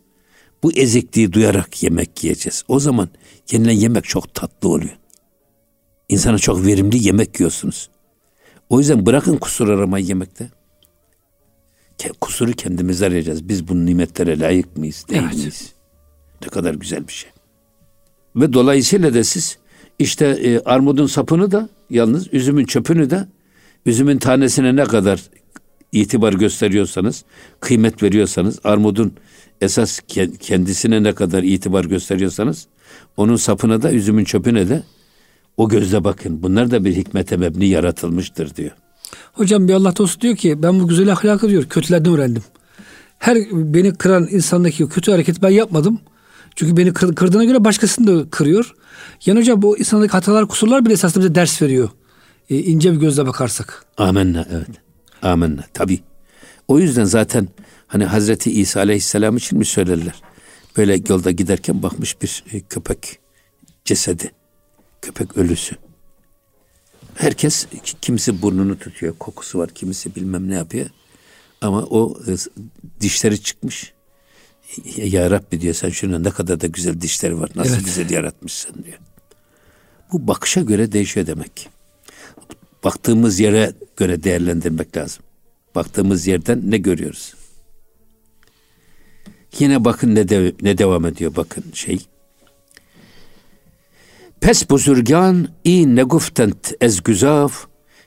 bu 0.62 0.72
ezikliği 0.72 1.32
duyarak 1.32 1.82
yemek 1.82 2.24
yiyeceğiz. 2.24 2.64
O 2.68 2.80
zaman 2.80 3.08
yenilen 3.52 3.72
yemek 3.72 4.04
çok 4.04 4.34
tatlı 4.34 4.68
oluyor. 4.68 4.96
İnsana 6.08 6.38
çok 6.38 6.66
verimli 6.66 7.06
yemek 7.06 7.40
yiyorsunuz. 7.40 7.90
O 8.70 8.78
yüzden 8.78 9.06
bırakın 9.06 9.36
kusur 9.36 9.68
aramayı 9.68 10.04
yemekte. 10.04 10.57
Kusuru 12.20 12.52
kendimiz 12.52 13.02
arayacağız. 13.02 13.48
Biz 13.48 13.68
bu 13.68 13.86
nimetlere 13.86 14.40
layık 14.40 14.76
mıyız, 14.76 15.04
değil 15.08 15.22
evet. 15.24 15.34
miyiz? 15.34 15.72
Ne 16.42 16.48
kadar 16.48 16.74
güzel 16.74 17.08
bir 17.08 17.12
şey. 17.12 17.30
Ve 18.36 18.52
dolayısıyla 18.52 19.14
da 19.14 19.24
siz 19.24 19.58
işte 19.98 20.26
e, 20.26 20.60
armudun 20.60 21.06
sapını 21.06 21.50
da 21.50 21.68
yalnız 21.90 22.34
üzümün 22.34 22.64
çöpünü 22.64 23.10
de 23.10 23.28
üzümün 23.86 24.18
tanesine 24.18 24.76
ne 24.76 24.84
kadar 24.84 25.22
itibar 25.92 26.32
gösteriyorsanız, 26.32 27.24
kıymet 27.60 28.02
veriyorsanız, 28.02 28.58
armudun 28.64 29.12
esas 29.60 30.00
kendisine 30.40 31.02
ne 31.02 31.14
kadar 31.14 31.42
itibar 31.42 31.84
gösteriyorsanız, 31.84 32.66
onun 33.16 33.36
sapına 33.36 33.82
da 33.82 33.92
üzümün 33.92 34.24
çöpüne 34.24 34.68
de 34.68 34.82
o 35.56 35.68
gözle 35.68 36.04
bakın. 36.04 36.42
Bunlar 36.42 36.70
da 36.70 36.84
bir 36.84 36.96
hikmete 36.96 37.36
mebni 37.36 37.66
yaratılmıştır 37.66 38.56
diyor. 38.56 38.72
Hocam 39.32 39.68
bir 39.68 39.72
Allah 39.72 39.96
dostu 39.96 40.20
diyor 40.20 40.36
ki 40.36 40.62
ben 40.62 40.80
bu 40.80 40.88
güzel 40.88 41.12
ahlakı 41.12 41.48
diyor 41.48 41.64
kötülerden 41.64 42.12
öğrendim. 42.12 42.42
Her 43.18 43.38
beni 43.52 43.94
kıran 43.94 44.28
insandaki 44.30 44.88
kötü 44.88 45.10
hareketi 45.10 45.42
ben 45.42 45.50
yapmadım. 45.50 46.00
Çünkü 46.56 46.76
beni 46.76 46.92
kırdığına 46.92 47.44
göre 47.44 47.64
başkasını 47.64 48.06
da 48.06 48.30
kırıyor. 48.30 48.74
Yani 49.26 49.40
hocam 49.40 49.62
bu 49.62 49.78
insandaki 49.78 50.12
hatalar, 50.12 50.48
kusurlar 50.48 50.84
bile 50.84 50.92
esasında 50.92 51.24
bize 51.24 51.34
ders 51.34 51.62
veriyor. 51.62 51.88
E, 52.50 52.58
ince 52.58 52.92
bir 52.92 52.98
gözle 52.98 53.26
bakarsak. 53.26 53.84
Amenna 53.96 54.46
evet. 54.50 54.68
Amenna 55.22 55.64
tabi. 55.74 56.00
O 56.68 56.78
yüzden 56.78 57.04
zaten 57.04 57.48
hani 57.86 58.04
Hazreti 58.04 58.50
İsa 58.50 58.80
Aleyhisselam 58.80 59.36
için 59.36 59.58
mi 59.58 59.64
söylerler? 59.64 60.22
Böyle 60.76 61.00
yolda 61.08 61.30
giderken 61.30 61.82
bakmış 61.82 62.22
bir 62.22 62.44
e, 62.52 62.60
köpek 62.60 63.18
cesedi. 63.84 64.32
Köpek 65.02 65.36
ölüsü. 65.36 65.76
Herkes 67.18 67.66
kimisi 68.02 68.42
burnunu 68.42 68.78
tutuyor, 68.78 69.14
kokusu 69.18 69.58
var, 69.58 69.70
kimisi 69.70 70.14
bilmem 70.14 70.50
ne 70.50 70.54
yapıyor. 70.54 70.86
Ama 71.60 71.82
o 71.82 72.18
e, 72.26 72.32
dişleri 73.00 73.42
çıkmış. 73.42 73.92
Ya 74.96 75.30
Rabbi 75.30 75.60
diyor 75.60 75.74
sen 75.74 75.90
şuna 75.90 76.18
ne 76.18 76.30
kadar 76.30 76.60
da 76.60 76.66
güzel 76.66 77.00
dişleri 77.00 77.40
var. 77.40 77.50
Nasıl 77.54 77.74
evet. 77.74 77.84
güzel 77.84 78.10
yaratmışsın 78.10 78.84
diyor. 78.84 78.98
Bu 80.12 80.26
bakışa 80.26 80.60
göre 80.60 80.92
değişiyor 80.92 81.26
demek. 81.26 81.68
Baktığımız 82.84 83.40
yere 83.40 83.72
göre 83.96 84.22
değerlendirmek 84.22 84.96
lazım. 84.96 85.22
Baktığımız 85.74 86.26
yerden 86.26 86.70
ne 86.70 86.78
görüyoruz? 86.78 87.34
Yine 89.58 89.84
bakın 89.84 90.14
ne, 90.14 90.28
de, 90.28 90.52
ne 90.62 90.78
devam 90.78 91.06
ediyor 91.06 91.36
bakın 91.36 91.64
şey. 91.72 92.06
Pes 94.40 94.70
buzurgan 94.70 95.48
i 95.64 95.96
ne 95.96 96.02
guftent 96.02 96.72
ez 96.80 97.02
güzaf 97.02 97.66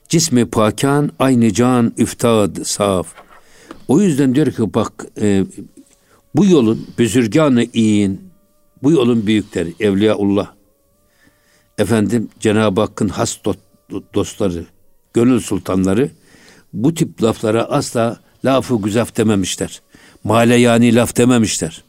cismi 0.10 0.46
pakan 0.46 1.12
aynı 1.20 1.54
can 1.54 1.94
üftad 1.98 2.64
saf. 2.64 3.08
O 3.88 4.02
yüzden 4.02 4.36
diyor 4.36 4.52
ki 4.52 4.74
bak 4.74 5.06
e, 5.22 5.46
bu 6.36 6.46
yolun 6.46 6.88
büzürganı 6.98 7.66
iyin, 7.74 8.22
bu 8.84 8.92
yolun 8.92 9.28
büyükleri, 9.28 9.74
Evliyaullah, 9.80 10.52
efendim 11.78 12.30
Cenab-ı 12.40 12.82
Hakk'ın 12.82 13.10
has 13.10 13.38
dostları, 14.14 14.66
gönül 15.14 15.40
sultanları 15.40 16.10
bu 16.74 16.94
tip 16.94 17.24
laflara 17.24 17.64
asla 17.64 18.20
lafı 18.46 18.82
güzaf 18.82 19.18
dememişler. 19.18 19.82
Male 20.24 20.56
yani 20.56 20.96
laf 20.96 21.18
dememişler. 21.18 21.84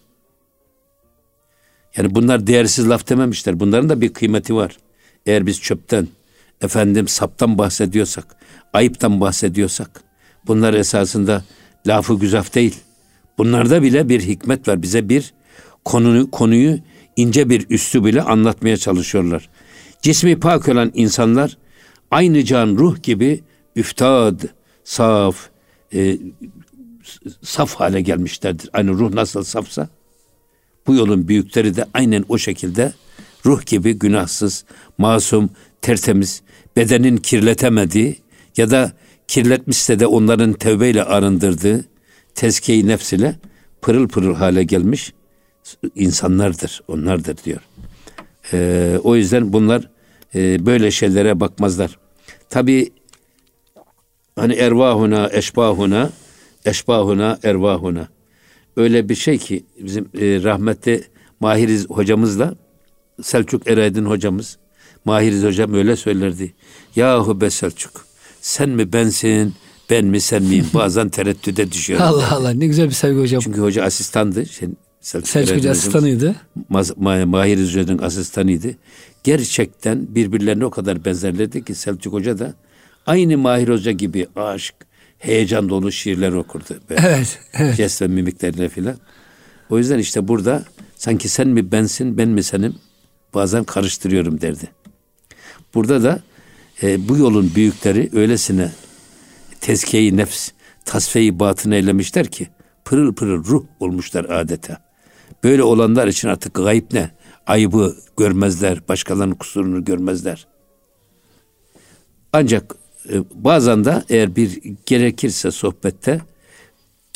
Yani 1.97 2.15
bunlar 2.15 2.47
değersiz 2.47 2.89
laf 2.89 3.09
dememişler. 3.09 3.61
Bunların 3.61 3.89
da 3.89 4.01
bir 4.01 4.13
kıymeti 4.13 4.55
var. 4.55 4.77
Eğer 5.27 5.47
biz 5.47 5.61
çöpten, 5.61 6.09
efendim 6.61 7.09
saptan 7.09 7.59
bahsediyorsak, 7.59 8.37
ayıptan 8.73 9.21
bahsediyorsak, 9.21 10.03
bunlar 10.47 10.75
esasında 10.75 11.45
lafı 11.87 12.19
güzaf 12.19 12.55
değil. 12.55 12.77
Bunlarda 13.39 13.83
bile 13.83 14.09
bir 14.09 14.21
hikmet 14.21 14.69
var. 14.69 14.83
Bize 14.83 15.09
bir 15.09 15.33
konuyu, 15.85 16.31
konuyu 16.31 16.79
ince 17.17 17.51
bir 17.51 17.67
üstü 17.71 18.05
bile 18.05 18.23
anlatmaya 18.23 18.77
çalışıyorlar. 18.77 19.49
Cismi 20.03 20.41
pak 20.41 20.69
olan 20.69 20.91
insanlar 20.95 21.59
aynı 22.11 22.45
can 22.45 22.77
ruh 22.77 23.03
gibi 23.03 23.41
üftad, 23.77 24.41
saf, 24.85 25.37
e, 25.95 26.19
saf 27.43 27.75
hale 27.75 28.01
gelmişlerdir. 28.01 28.71
Aynı 28.73 28.91
ruh 28.91 29.15
nasıl 29.15 29.45
safsa 29.45 29.89
bu 30.87 30.95
yolun 30.95 31.29
büyükleri 31.29 31.77
de 31.77 31.85
aynen 31.95 32.25
o 32.29 32.39
şekilde 32.39 32.93
ruh 33.47 33.67
gibi 33.67 33.93
günahsız, 33.93 34.65
masum, 34.99 35.51
tertemiz, 35.83 36.43
bedenin 36.77 37.17
kirletemediği 37.17 38.17
ya 38.57 38.71
da 38.71 38.93
kirletmişse 39.29 40.01
de 40.01 40.07
onların 40.07 40.53
tevbeyle 40.53 41.05
arındırdığı 41.05 41.85
tezkiye 42.35 42.87
nefs 42.87 43.13
ile 43.13 43.37
pırıl 43.83 44.09
pırıl 44.09 44.35
hale 44.35 44.65
gelmiş 44.65 45.13
insanlardır, 45.95 46.83
onlardır 46.89 47.37
diyor. 47.45 47.61
Ee, 48.53 48.99
o 49.05 49.17
yüzden 49.17 49.53
bunlar 49.53 49.89
e, 50.35 50.67
böyle 50.67 50.91
şeylere 50.91 51.41
bakmazlar. 51.41 51.99
Tabi 52.51 52.93
hani 54.37 54.55
ervahuna, 54.55 55.31
eşbahuna, 55.33 56.11
eşbahuna, 56.65 57.39
ervahuna. 57.43 58.09
Öyle 58.77 59.09
bir 59.09 59.15
şey 59.15 59.39
ki 59.39 59.65
bizim 59.79 60.05
e, 60.05 60.43
rahmetli 60.43 61.05
Mahiriz 61.41 61.91
hocamızla 61.91 62.55
Selçuk 63.23 63.67
Eraydın 63.67 64.05
hocamız 64.05 64.59
Mahiriz 65.05 65.45
hocam 65.45 65.75
öyle 65.75 65.97
söylerdi. 65.97 66.53
Yahu 66.97 67.41
be 67.41 67.51
Selçuk 67.51 68.07
sen 68.41 68.71
mi 68.71 68.93
bensin 68.93 69.55
ben 69.91 70.05
mi 70.05 70.21
sen 70.21 70.43
miyim? 70.43 70.67
Bazen 70.75 71.09
tereddüde 71.09 71.73
düşüyorum. 71.73 72.07
Allah 72.07 72.33
Allah 72.33 72.51
ne 72.51 72.67
güzel 72.67 72.87
bir 72.87 72.95
sevgi 72.95 73.21
hocam. 73.21 73.41
Çünkü 73.41 73.61
hoca 73.61 73.85
asistandı. 73.85 74.47
Şey, 74.47 74.69
Selçuk, 75.01 75.29
Selçuk 75.29 75.57
Hoca 75.57 75.71
asistanıydı. 75.71 76.35
Mahir 77.27 77.65
Hoca'nın 77.65 77.99
asistanıydı. 77.99 78.69
Gerçekten 79.25 80.15
birbirlerine 80.15 80.65
o 80.65 80.71
kadar 80.71 81.05
benzerlerdi 81.05 81.65
ki 81.65 81.75
Selçuk 81.75 82.13
Hoca 82.13 82.39
da 82.39 82.55
aynı 83.07 83.39
Mahir 83.39 83.69
Hoca 83.69 83.93
gibi 83.93 84.27
aşk, 84.37 84.75
heyecan 85.23 85.69
dolu 85.69 85.93
şiirler 85.93 86.33
okurdu. 86.33 86.81
Böyle. 86.91 87.01
Evet, 87.07 87.39
evet. 87.53 87.75
Jest 87.75 88.03
ve 88.03 88.07
mimiklerine 88.07 88.69
filan. 88.69 88.97
O 89.71 89.79
yüzden 89.79 89.99
işte 89.99 90.29
burada 90.29 90.65
sanki 90.97 91.29
sen 91.29 91.49
mi 91.49 91.73
bensin, 91.73 92.19
ben 92.19 92.29
mi 92.29 92.43
senim 92.43 92.75
bazen 93.35 93.65
karıştırıyorum 93.65 94.41
derdi. 94.41 94.69
Burada 95.75 96.03
da 96.03 96.21
e, 96.83 97.09
bu 97.09 97.17
yolun 97.17 97.53
büyükleri 97.55 98.11
öylesine 98.13 98.71
tezkiyeyi 99.61 100.17
nefs, 100.17 100.51
tasfiyeyi 100.85 101.39
batın 101.39 101.71
eylemişler 101.71 102.27
ki 102.27 102.49
pırıl 102.85 103.15
pırıl 103.15 103.45
ruh 103.45 103.65
olmuşlar 103.81 104.25
adeta. 104.25 104.93
Böyle 105.45 105.63
olanlar 105.63 106.09
için 106.09 106.29
artık 106.29 106.55
gayb 106.55 106.93
ne? 106.93 107.11
Ayıbı 107.47 107.97
görmezler, 108.17 108.89
başkalarının 108.89 109.35
kusurunu 109.35 109.85
görmezler. 109.85 110.47
Ancak 112.33 112.82
bazen 113.35 113.85
de 113.85 114.05
eğer 114.09 114.37
bir 114.37 114.61
gerekirse 114.87 115.51
sohbette 115.51 116.21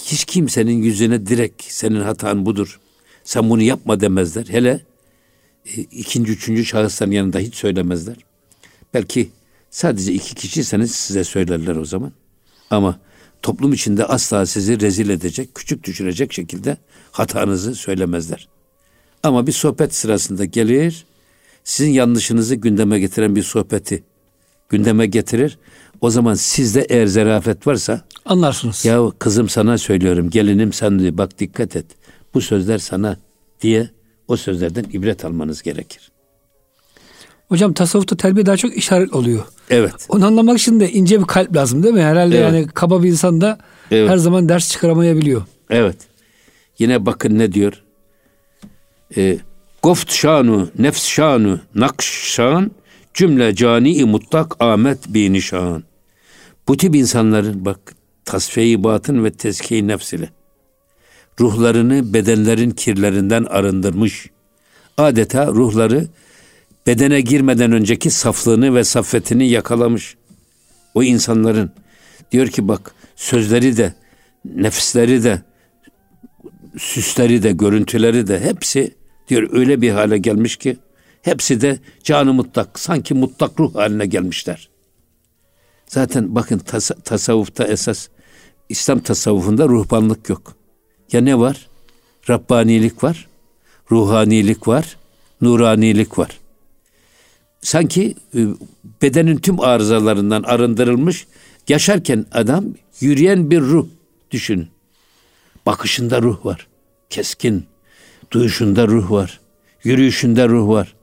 hiç 0.03 0.25
kimsenin 0.25 0.83
yüzüne 0.83 1.27
direkt 1.27 1.62
senin 1.62 2.01
hatan 2.01 2.46
budur. 2.46 2.81
Sen 3.25 3.51
bunu 3.51 3.62
yapma 3.62 4.01
demezler. 4.01 4.46
Hele 4.49 4.81
e, 5.66 5.81
ikinci, 5.81 6.33
üçüncü 6.33 6.64
şahısların 6.64 7.11
yanında 7.11 7.38
hiç 7.38 7.55
söylemezler. 7.55 8.16
Belki 8.94 9.31
sadece 9.70 10.12
iki 10.12 10.35
kişiyseniz 10.35 10.94
size 10.94 11.25
söylerler 11.25 11.77
o 11.77 11.85
zaman. 11.85 12.12
Ama 12.70 13.01
toplum 13.43 13.72
içinde 13.72 14.05
asla 14.05 14.47
sizi 14.47 14.80
rezil 14.80 15.09
edecek, 15.11 15.55
küçük 15.55 15.84
düşürecek 15.84 16.32
şekilde 16.32 16.76
hatanızı 17.12 17.74
söylemezler. 17.74 18.49
Ama 19.22 19.47
bir 19.47 19.53
sohbet 19.53 19.95
sırasında 19.95 20.45
gelir, 20.45 21.07
sizin 21.64 21.91
yanlışınızı 21.91 22.55
gündeme 22.55 22.99
getiren 22.99 23.37
bir 23.37 23.43
sohbeti 23.43 24.03
gündeme 24.69 25.07
getirir. 25.07 25.59
O 26.01 26.11
zaman 26.11 26.35
sizde 26.35 26.87
eğer 26.89 27.07
zerafet 27.07 27.67
varsa 27.67 28.01
anlarsınız. 28.25 28.85
Ya 28.85 29.01
kızım 29.19 29.49
sana 29.49 29.79
söylüyorum, 29.79 30.31
gelinim 30.31 30.73
sen 30.73 30.99
diye 30.99 31.19
bak 31.19 31.39
dikkat 31.39 31.77
et. 31.77 31.87
Bu 32.35 32.41
sözler 32.41 32.79
sana 32.79 33.17
diye 33.61 33.91
o 34.29 34.37
sözlerden 34.37 34.85
ibret 34.93 35.25
almanız 35.25 35.62
gerekir. 35.62 36.11
Hocam 37.49 37.73
tasavvufta 37.73 38.17
terbiye 38.17 38.47
daha 38.47 38.57
çok 38.57 38.77
işaret 38.77 39.12
oluyor. 39.12 39.45
Evet. 39.71 39.93
Onu 40.09 40.27
anlamak 40.27 40.59
için 40.59 40.81
de 40.81 40.93
ince 40.93 41.21
bir 41.21 41.25
kalp 41.25 41.57
lazım 41.57 41.83
değil 41.83 41.95
mi? 41.95 42.03
Herhalde 42.03 42.39
evet. 42.39 42.53
yani 42.53 42.67
kaba 42.75 43.03
bir 43.03 43.09
insan 43.09 43.41
da 43.41 43.59
evet. 43.91 44.11
her 44.11 44.17
zaman 44.17 44.49
ders 44.49 44.71
çıkaramayabiliyor. 44.71 45.43
Evet. 45.71 45.97
Yine 46.79 47.07
bakın 47.07 47.39
ne 47.39 47.53
diyor? 47.53 47.83
E, 49.17 49.39
Goft 49.83 50.12
şanu, 50.12 50.69
nefs 50.79 51.07
şanu, 51.07 51.61
nakş 51.75 52.07
şan, 52.35 52.71
cümle 53.17 53.55
cani 53.55 54.05
mutlak 54.05 54.57
amet 54.61 55.09
bi 55.09 55.33
nişan. 55.33 55.85
Bu 56.69 56.77
tip 56.77 56.97
insanların 56.97 57.64
bak 57.64 57.95
tasfiye 58.25 58.85
batın 58.85 59.25
ve 59.25 59.31
tezkiye 59.31 59.87
nefs 59.87 60.12
ile 60.12 60.31
ruhlarını 61.41 62.14
bedenlerin 62.14 62.71
kirlerinden 62.71 63.45
arındırmış. 63.45 64.31
Adeta 64.97 65.47
ruhları 65.47 66.07
bedene 66.87 67.21
girmeden 67.21 67.73
önceki 67.73 68.11
saflığını 68.11 68.75
ve 68.75 68.85
saffetini 68.85 69.49
yakalamış. 69.49 70.17
O 70.95 71.03
insanların 71.03 71.71
diyor 72.33 72.49
ki 72.49 72.69
bak 72.69 72.95
sözleri 73.17 73.77
de 73.77 73.95
nefisleri 74.45 75.25
de 75.25 75.43
süsleri 76.79 77.43
de 77.43 77.53
görüntüleri 77.53 78.27
de 78.27 78.41
hepsi 78.41 78.95
diyor 79.29 79.49
öyle 79.53 79.81
bir 79.81 79.91
hale 79.91 80.19
gelmiş 80.19 80.57
ki 80.57 80.77
hepsi 81.27 81.61
de 81.61 81.79
canı 82.03 82.33
mutlak 82.33 82.79
sanki 82.79 83.14
mutlak 83.14 83.61
ruh 83.61 83.74
haline 83.74 84.07
gelmişler. 84.07 84.68
Zaten 85.87 86.35
bakın 86.35 86.59
tas 86.59 86.91
tasavvufta 87.05 87.64
esas 87.64 88.09
İslam 88.68 89.01
tasavvufunda 89.01 89.68
ruhbanlık 89.68 90.29
yok. 90.29 90.57
Ya 91.12 91.20
ne 91.20 91.39
var? 91.39 91.68
Rabbanilik 92.31 93.05
var, 93.05 93.29
ruhanilik 93.91 94.68
var, 94.68 94.97
nuranilik 95.41 96.18
var. 96.18 96.41
Sanki 97.61 98.14
e, 98.35 98.41
bedenin 99.03 99.37
tüm 99.37 99.61
arızalarından 99.61 100.43
arındırılmış, 100.43 101.27
yaşarken 101.68 102.27
adam 102.33 102.64
yürüyen 103.01 103.51
bir 103.51 103.61
ruh 103.61 103.87
düşün. 104.31 104.68
Bakışında 105.66 106.22
ruh 106.22 106.47
var. 106.47 106.66
Keskin. 107.11 107.66
Duyuşunda 108.31 108.89
ruh 108.89 109.11
var. 109.11 109.41
Yürüyüşünde 109.85 110.49
ruh 110.49 110.68
var. 110.68 110.97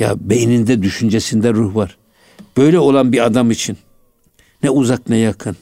Ya 0.00 0.14
beyninde, 0.20 0.82
düşüncesinde 0.82 1.52
ruh 1.52 1.74
var. 1.74 1.96
Böyle 2.56 2.78
olan 2.78 3.12
bir 3.12 3.24
adam 3.24 3.50
için 3.50 3.78
ne 4.62 4.70
uzak 4.70 5.08
ne 5.08 5.16
yakın. 5.16 5.56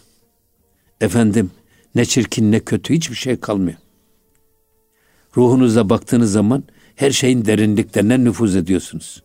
Efendim 1.01 1.51
ne 1.95 2.05
çirkin 2.05 2.53
ne 2.53 2.61
kötü 2.61 2.95
hiçbir 2.95 3.17
şey 3.17 3.41
kalmıyor. 3.41 3.79
Ruhunuza 5.37 5.91
baktığınız 5.91 6.33
zaman 6.33 6.65
her 6.97 7.11
şeyin 7.11 7.45
derinliklerine 7.45 8.25
nüfuz 8.25 8.57
ediyorsunuz. 8.57 9.23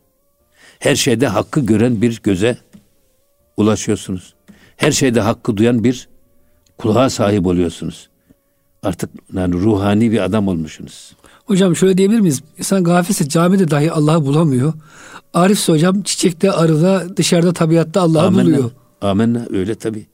Her 0.80 0.96
şeyde 0.96 1.28
hakkı 1.28 1.66
gören 1.66 2.02
bir 2.02 2.22
göze 2.24 2.58
ulaşıyorsunuz. 3.58 4.34
Her 4.78 4.92
şeyde 4.92 5.22
hakkı 5.22 5.58
duyan 5.58 5.84
bir 5.84 6.10
kulağa 6.78 7.10
sahip 7.10 7.46
oluyorsunuz. 7.46 8.10
Artık 8.84 9.10
yani 9.34 9.54
ruhani 9.54 10.12
bir 10.12 10.24
adam 10.24 10.48
olmuşsunuz. 10.48 11.16
Hocam 11.46 11.76
şöyle 11.76 11.98
diyebilir 11.98 12.20
miyiz? 12.20 12.42
İnsan 12.58 12.84
gafilse 12.84 13.30
camide 13.30 13.72
dahi 13.72 13.92
Allah'ı 13.92 14.26
bulamıyor. 14.26 14.74
Arifse 15.34 15.72
hocam 15.72 16.02
çiçekte, 16.02 16.52
arıda, 16.52 17.18
dışarıda, 17.18 17.54
tabiatta 17.54 18.02
Allah'ı 18.02 18.34
buluyor. 18.34 18.72
Amenna 19.02 19.46
öyle 19.50 19.76
tabii. 19.76 20.06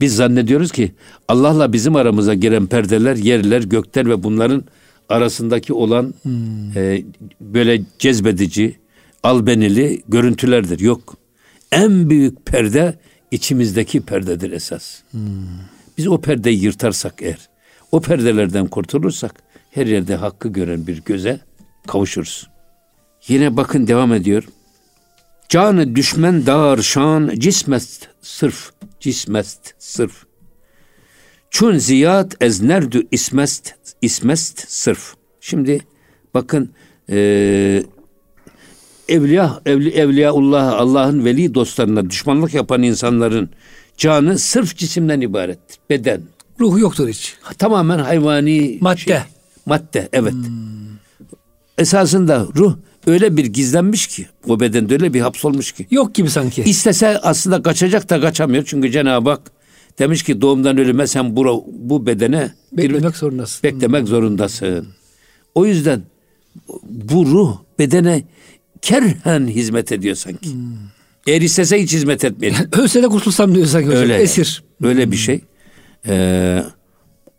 Biz 0.00 0.16
zannediyoruz 0.16 0.72
ki 0.72 0.92
Allah'la 1.28 1.72
bizim 1.72 1.96
aramıza 1.96 2.34
giren 2.34 2.66
perdeler, 2.66 3.16
yerler, 3.16 3.62
gökler 3.62 4.08
ve 4.08 4.22
bunların 4.22 4.64
arasındaki 5.08 5.72
olan 5.72 6.14
hmm. 6.22 6.76
e, 6.76 7.04
böyle 7.40 7.82
cezbedici, 7.98 8.76
albenili 9.22 10.02
görüntülerdir. 10.08 10.80
Yok. 10.80 11.16
En 11.72 12.10
büyük 12.10 12.46
perde 12.46 12.98
içimizdeki 13.30 14.00
perdedir 14.00 14.52
esas. 14.52 14.98
Hmm. 15.10 15.20
Biz 15.98 16.08
o 16.08 16.20
perdeyi 16.20 16.62
yırtarsak 16.62 17.14
eğer, 17.22 17.48
o 17.92 18.00
perdelerden 18.00 18.66
kurtulursak 18.66 19.34
her 19.70 19.86
yerde 19.86 20.16
hakkı 20.16 20.48
gören 20.48 20.86
bir 20.86 21.02
göze 21.04 21.40
kavuşuruz. 21.86 22.50
Yine 23.28 23.56
bakın 23.56 23.86
devam 23.86 24.12
ediyor. 24.12 24.44
Canı 25.48 25.96
düşmen 25.96 26.46
dar 26.46 26.78
şan 26.78 27.32
cismest 27.38 28.08
sırf 28.20 28.72
cismest 29.00 29.74
sırf. 29.78 30.24
Çun 31.50 31.78
ziyat 31.78 32.36
ez 32.40 32.62
nerdü 32.62 33.06
ismest 33.10 33.74
ismest 34.02 34.70
sırf. 34.70 35.14
Şimdi 35.40 35.80
bakın 36.34 36.70
e, 37.10 37.82
evliya 39.08 39.60
evli, 39.66 39.90
evliyaullah 39.90 40.72
Allah'ın 40.72 41.24
veli 41.24 41.54
dostlarına 41.54 42.10
düşmanlık 42.10 42.54
yapan 42.54 42.82
insanların 42.82 43.50
canı 43.96 44.38
sırf 44.38 44.76
cisimden 44.76 45.20
ibarettir. 45.20 45.78
Beden. 45.90 46.22
Ruh 46.60 46.78
yoktur 46.78 47.08
hiç. 47.08 47.36
Tamamen 47.58 47.98
hayvani 47.98 48.78
madde. 48.80 48.98
Şey, 48.98 49.16
madde 49.66 50.08
evet. 50.12 50.32
Hmm. 50.32 50.50
Esasında 51.78 52.46
ruh 52.56 52.76
öyle 53.06 53.36
bir 53.36 53.44
gizlenmiş 53.44 54.06
ki 54.06 54.26
o 54.48 54.60
bedende 54.60 54.94
öyle 54.94 55.14
bir 55.14 55.20
hapsolmuş 55.20 55.72
ki. 55.72 55.86
Yok 55.90 56.14
gibi 56.14 56.30
sanki. 56.30 56.62
İstese 56.62 57.18
aslında 57.18 57.62
kaçacak 57.62 58.10
da 58.10 58.20
kaçamıyor. 58.20 58.64
Çünkü 58.66 58.90
Cenab-ı 58.90 59.30
Hak 59.30 59.52
demiş 59.98 60.22
ki 60.22 60.40
doğumdan 60.40 60.78
ölüme 60.78 61.06
sen 61.06 61.36
bu, 61.36 61.66
bu 61.72 62.06
bedene 62.06 62.54
beklemek 62.72 63.12
bir, 63.12 63.18
zorundasın. 63.18 63.62
Beklemek 63.62 64.00
hmm. 64.00 64.08
zorundasın. 64.08 64.88
O 65.54 65.66
yüzden 65.66 66.02
bu 66.84 67.26
ruh 67.26 67.56
bedene 67.78 68.22
kerhen 68.82 69.46
hizmet 69.46 69.92
ediyor 69.92 70.16
sanki. 70.16 70.52
Hmm. 70.52 70.90
Eğer 71.26 71.40
istese 71.40 71.82
hiç 71.82 71.92
hizmet 71.92 72.24
etmeyecek. 72.24 72.78
Ölse 72.78 73.02
de 73.02 73.08
kurtulsam 73.08 73.54
diyor 73.54 73.66
sanki 73.66 73.88
hocam. 73.88 74.02
Öyle 74.02 74.16
Esir. 74.16 74.64
Öyle 74.82 75.10
bir 75.10 75.16
şey. 75.16 75.40
Ee, 76.06 76.62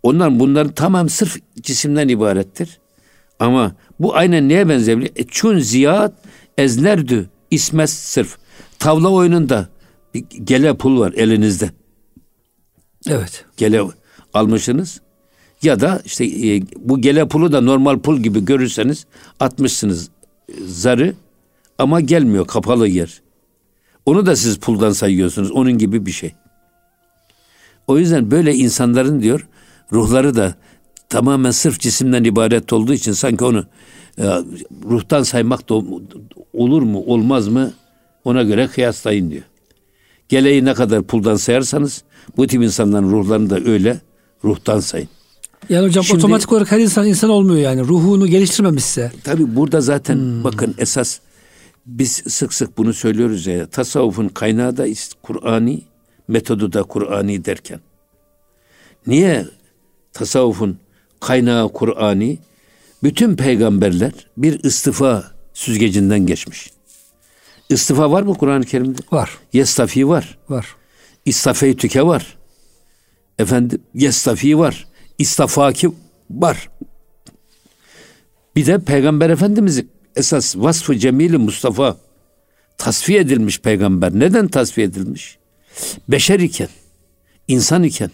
onlar 0.03 0.39
bunların 0.39 0.71
tamam 0.71 1.09
sırf 1.09 1.37
cisimden 1.61 2.07
ibarettir. 2.07 2.79
Ama 3.39 3.75
bu 3.99 4.15
aynen 4.15 4.49
neye 4.49 4.69
benzeyebilir? 4.69 5.11
E, 5.15 5.23
çun 5.23 5.59
ziyat 5.59 6.13
eznerdü 6.57 7.29
ismes 7.51 7.93
sırf. 7.93 8.37
Tavla 8.79 9.09
oyununda 9.09 9.69
bir 10.13 10.25
gele 10.43 10.77
pul 10.77 10.99
var 10.99 11.13
elinizde. 11.13 11.71
Evet. 13.07 13.45
Gele 13.57 13.81
almışsınız. 14.33 15.01
Ya 15.61 15.79
da 15.79 16.01
işte 16.05 16.25
e, 16.25 16.61
bu 16.77 17.01
gele 17.01 17.27
pulu 17.27 17.51
da 17.51 17.61
normal 17.61 17.99
pul 17.99 18.17
gibi 18.17 18.45
görürseniz 18.45 19.05
atmışsınız 19.39 20.09
zarı 20.65 21.15
ama 21.77 22.01
gelmiyor 22.01 22.47
kapalı 22.47 22.87
yer. 22.87 23.21
Onu 24.05 24.25
da 24.25 24.35
siz 24.35 24.57
puldan 24.59 24.91
sayıyorsunuz. 24.91 25.51
Onun 25.51 25.77
gibi 25.77 26.05
bir 26.05 26.11
şey. 26.11 26.33
O 27.87 27.97
yüzden 27.97 28.31
böyle 28.31 28.55
insanların 28.55 29.21
diyor 29.21 29.47
ruhları 29.93 30.35
da 30.35 30.55
tamamen 31.09 31.51
sırf 31.51 31.79
cisimden 31.79 32.23
ibaret 32.23 32.73
olduğu 32.73 32.93
için 32.93 33.11
sanki 33.11 33.43
onu 33.43 33.65
e, 34.17 34.23
ruhtan 34.89 35.23
saymak 35.23 35.69
da 35.69 35.83
olur 36.53 36.81
mu 36.81 37.03
olmaz 37.05 37.47
mı 37.47 37.73
ona 38.23 38.43
göre 38.43 38.67
kıyaslayın 38.67 39.31
diyor. 39.31 39.43
Geleği 40.29 40.65
ne 40.65 40.73
kadar 40.73 41.03
puldan 41.03 41.35
sayarsanız 41.35 42.03
bu 42.37 42.47
tip 42.47 42.63
insanların 42.63 43.11
ruhlarını 43.11 43.49
da 43.49 43.71
öyle 43.71 44.01
ruhtan 44.43 44.79
sayın. 44.79 45.09
Yani 45.69 45.87
hocam 45.87 46.03
Şimdi, 46.03 46.17
otomatik 46.17 46.51
olarak 46.51 46.71
her 46.71 46.79
insan 46.79 47.07
insan 47.07 47.29
olmuyor 47.29 47.59
yani 47.59 47.81
ruhunu 47.81 48.27
geliştirmemişse. 48.27 49.11
Tabi 49.23 49.55
burada 49.55 49.81
zaten 49.81 50.15
hmm. 50.15 50.43
bakın 50.43 50.75
esas 50.77 51.19
biz 51.85 52.11
sık 52.11 52.53
sık 52.53 52.77
bunu 52.77 52.93
söylüyoruz 52.93 53.47
ya 53.47 53.67
tasavvufun 53.67 54.27
kaynağı 54.27 54.77
da 54.77 54.85
Kur'ani 55.23 55.81
metodu 56.27 56.73
da 56.73 56.83
Kur'ani 56.83 57.45
derken. 57.45 57.79
Niye 59.07 59.45
tasavvufun 60.13 60.77
kaynağı 61.19 61.73
Kur'ani 61.73 62.39
bütün 63.03 63.35
peygamberler 63.35 64.11
bir 64.37 64.63
istifa 64.63 65.31
süzgecinden 65.53 66.25
geçmiş. 66.25 66.71
İstifa 67.69 68.11
var 68.11 68.23
mı 68.23 68.33
Kur'an-ı 68.33 68.65
Kerim'de? 68.65 69.01
Var. 69.11 69.37
Yestafi 69.53 70.07
var. 70.07 70.37
Var. 70.49 70.75
İstafey 71.25 71.75
tüke 71.75 72.05
var. 72.05 72.37
Efendim 73.39 73.81
yestafi 73.93 74.59
var. 74.59 74.87
İstafaki 75.17 75.91
var. 76.29 76.69
Bir 78.55 78.65
de 78.65 78.79
Peygamber 78.79 79.29
Efendimiz 79.29 79.83
esas 80.15 80.55
vasfı 80.57 80.97
cemili 80.97 81.37
Mustafa 81.37 81.97
tasfiye 82.77 83.19
edilmiş 83.19 83.59
peygamber. 83.59 84.11
Neden 84.13 84.47
tasfiye 84.47 84.87
edilmiş? 84.87 85.37
Beşer 86.07 86.39
iken, 86.39 86.69
insan 87.47 87.83
iken 87.83 88.11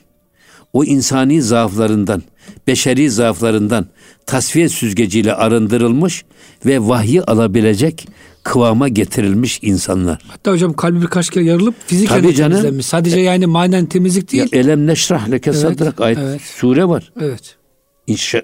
o 0.73 0.83
insani 0.83 1.41
zaaflarından, 1.41 2.23
beşeri 2.67 3.09
zaaflarından 3.09 3.85
tasfiye 4.25 4.69
süzgeciyle 4.69 5.33
arındırılmış 5.33 6.25
ve 6.65 6.79
vahyi 6.79 7.21
alabilecek 7.21 8.07
kıvama 8.43 8.87
getirilmiş 8.87 9.59
insanlar. 9.61 10.21
Hatta 10.27 10.51
hocam 10.51 10.73
kalbi 10.73 11.01
birkaç 11.01 11.29
kere 11.29 11.43
yarılıp 11.43 11.75
fiziken 11.87 12.21
Tabii 12.21 12.35
canım, 12.35 12.51
temizlenmiş. 12.51 12.85
Sadece 12.85 13.19
yani 13.19 13.45
manen 13.45 13.85
temizlik 13.85 14.31
değil. 14.31 14.49
Ya, 14.51 14.59
elem 14.59 14.87
neşrah 14.87 15.31
leke 15.31 15.49
evet, 15.49 15.59
sadrak 15.59 16.01
ayet 16.01 16.17
evet. 16.17 16.41
sure 16.41 16.85
var. 16.85 17.11
Evet. 17.21 17.55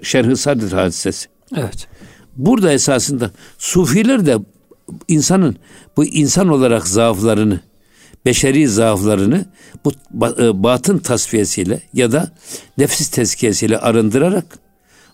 Şerh-i 0.02 0.36
Sadr 0.36 0.72
hadisesi. 0.72 1.28
Evet. 1.56 1.88
Burada 2.36 2.72
esasında 2.72 3.30
sufiler 3.58 4.26
de 4.26 4.38
insanın 5.08 5.56
bu 5.96 6.04
insan 6.04 6.48
olarak 6.48 6.88
zaaflarını 6.88 7.60
beşeri 8.26 8.68
zaaflarını 8.68 9.44
bu 9.84 9.92
e, 10.38 10.62
batın 10.62 10.98
tasfiyesiyle 10.98 11.80
ya 11.94 12.12
da 12.12 12.30
nefis 12.78 13.08
tezkiyesiyle 13.08 13.78
arındırarak 13.78 14.58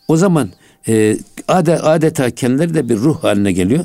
o 0.09 0.17
zaman 0.17 0.51
e, 0.89 1.19
adet, 1.49 1.85
adeta 1.85 2.31
kendileri 2.31 2.75
de 2.75 2.89
bir 2.89 2.97
ruh 2.97 3.25
haline 3.25 3.53
geliyor. 3.53 3.85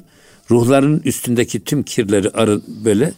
Ruhların 0.51 1.01
üstündeki 1.05 1.63
tüm 1.63 1.83
kirleri 1.83 2.29
arın, 2.29 2.63
böyle 2.85 3.13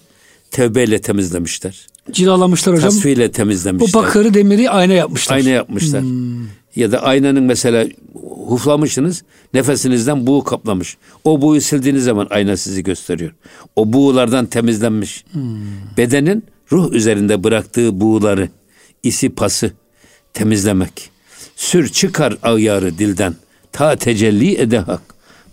tevbeyle 0.51 1.01
temizlemişler. 1.01 1.87
Cilalamışlar 2.11 2.75
hocam. 2.75 2.89
Tasfiyle 2.89 3.31
temizlemişler. 3.31 3.93
Bu 3.93 3.97
bakırı 3.97 4.33
demiri 4.33 4.69
ayna 4.69 4.93
yapmışlar. 4.93 5.35
Ayna 5.35 5.49
yapmışlar. 5.49 6.01
Hmm. 6.01 6.47
Ya 6.77 6.91
da 6.91 7.03
aynanın 7.03 7.43
mesela 7.43 7.87
huflamışsınız 8.47 9.23
nefesinizden 9.53 10.27
buğu 10.27 10.43
kaplamış. 10.43 10.97
O 11.23 11.41
buğu 11.41 11.61
sildiğiniz 11.61 12.03
zaman 12.03 12.27
ayna 12.29 12.57
sizi 12.57 12.83
gösteriyor. 12.83 13.31
O 13.75 13.93
buğulardan 13.93 14.45
temizlenmiş. 14.45 15.25
Hmm. 15.31 15.41
Bedenin 15.97 16.43
ruh 16.71 16.93
üzerinde 16.93 17.43
bıraktığı 17.43 18.01
buğuları, 18.01 18.49
isi 19.03 19.29
pası 19.29 19.71
temizlemek. 20.33 21.09
Sür 21.55 21.89
çıkar 21.89 22.37
ağyarı 22.43 22.97
dilden. 22.97 23.35
Ta 23.71 23.95
tecelli 23.95 24.57
ede 24.57 24.79
hak. 24.79 25.01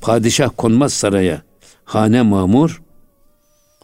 Padişah 0.00 0.50
konmaz 0.56 0.92
saraya. 0.92 1.42
Hane 1.84 2.22
mamur 2.22 2.82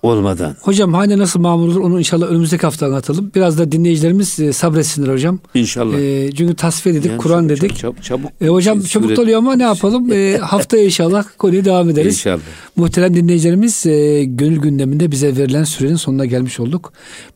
olmadan. 0.02 0.56
Hocam 0.60 0.94
hane 0.94 1.18
nasıl 1.18 1.40
mamur 1.40 1.68
olur 1.68 1.76
onu 1.76 1.98
inşallah 1.98 2.26
önümüzdeki 2.26 2.62
hafta 2.62 2.86
anlatalım. 2.86 3.30
Biraz 3.34 3.58
da 3.58 3.72
dinleyicilerimiz 3.72 4.40
e, 4.40 4.52
sabretsinler 4.52 5.12
hocam. 5.12 5.38
İnşallah. 5.54 5.98
E, 5.98 6.32
çünkü 6.32 6.54
tasfiye 6.54 6.94
dedik, 6.94 7.10
yani 7.10 7.18
Kur'an 7.18 7.48
dedik. 7.48 7.76
Çabuk, 7.76 8.02
çabuk, 8.02 8.30
e, 8.40 8.46
hocam 8.46 8.80
şey, 8.80 8.88
çabuk 8.88 9.10
süre... 9.10 9.20
oluyor 9.20 9.38
ama 9.38 9.56
ne 9.56 9.62
yapalım? 9.62 10.12
e, 10.12 10.36
haftaya 10.40 10.84
inşallah 10.84 11.24
konuya 11.38 11.64
devam 11.64 11.90
ederiz. 11.90 12.14
İnşallah. 12.14 12.40
Muhterem 12.76 13.14
dinleyicilerimiz 13.14 13.86
e, 13.86 14.24
gönül 14.24 14.60
gündeminde 14.60 15.10
bize 15.10 15.36
verilen 15.36 15.64
sürenin 15.64 15.96
sonuna 15.96 16.24
gelmiş 16.24 16.60
olduk. 16.60 16.92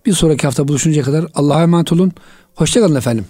Bir 0.07 0.13
sonraki 0.13 0.47
hafta 0.47 0.69
buluşuncaya 0.69 1.05
kadar 1.05 1.27
Allah'a 1.35 1.63
emanet 1.63 1.93
olun. 1.93 2.13
Hoşçakalın 2.55 2.95
efendim. 2.95 3.25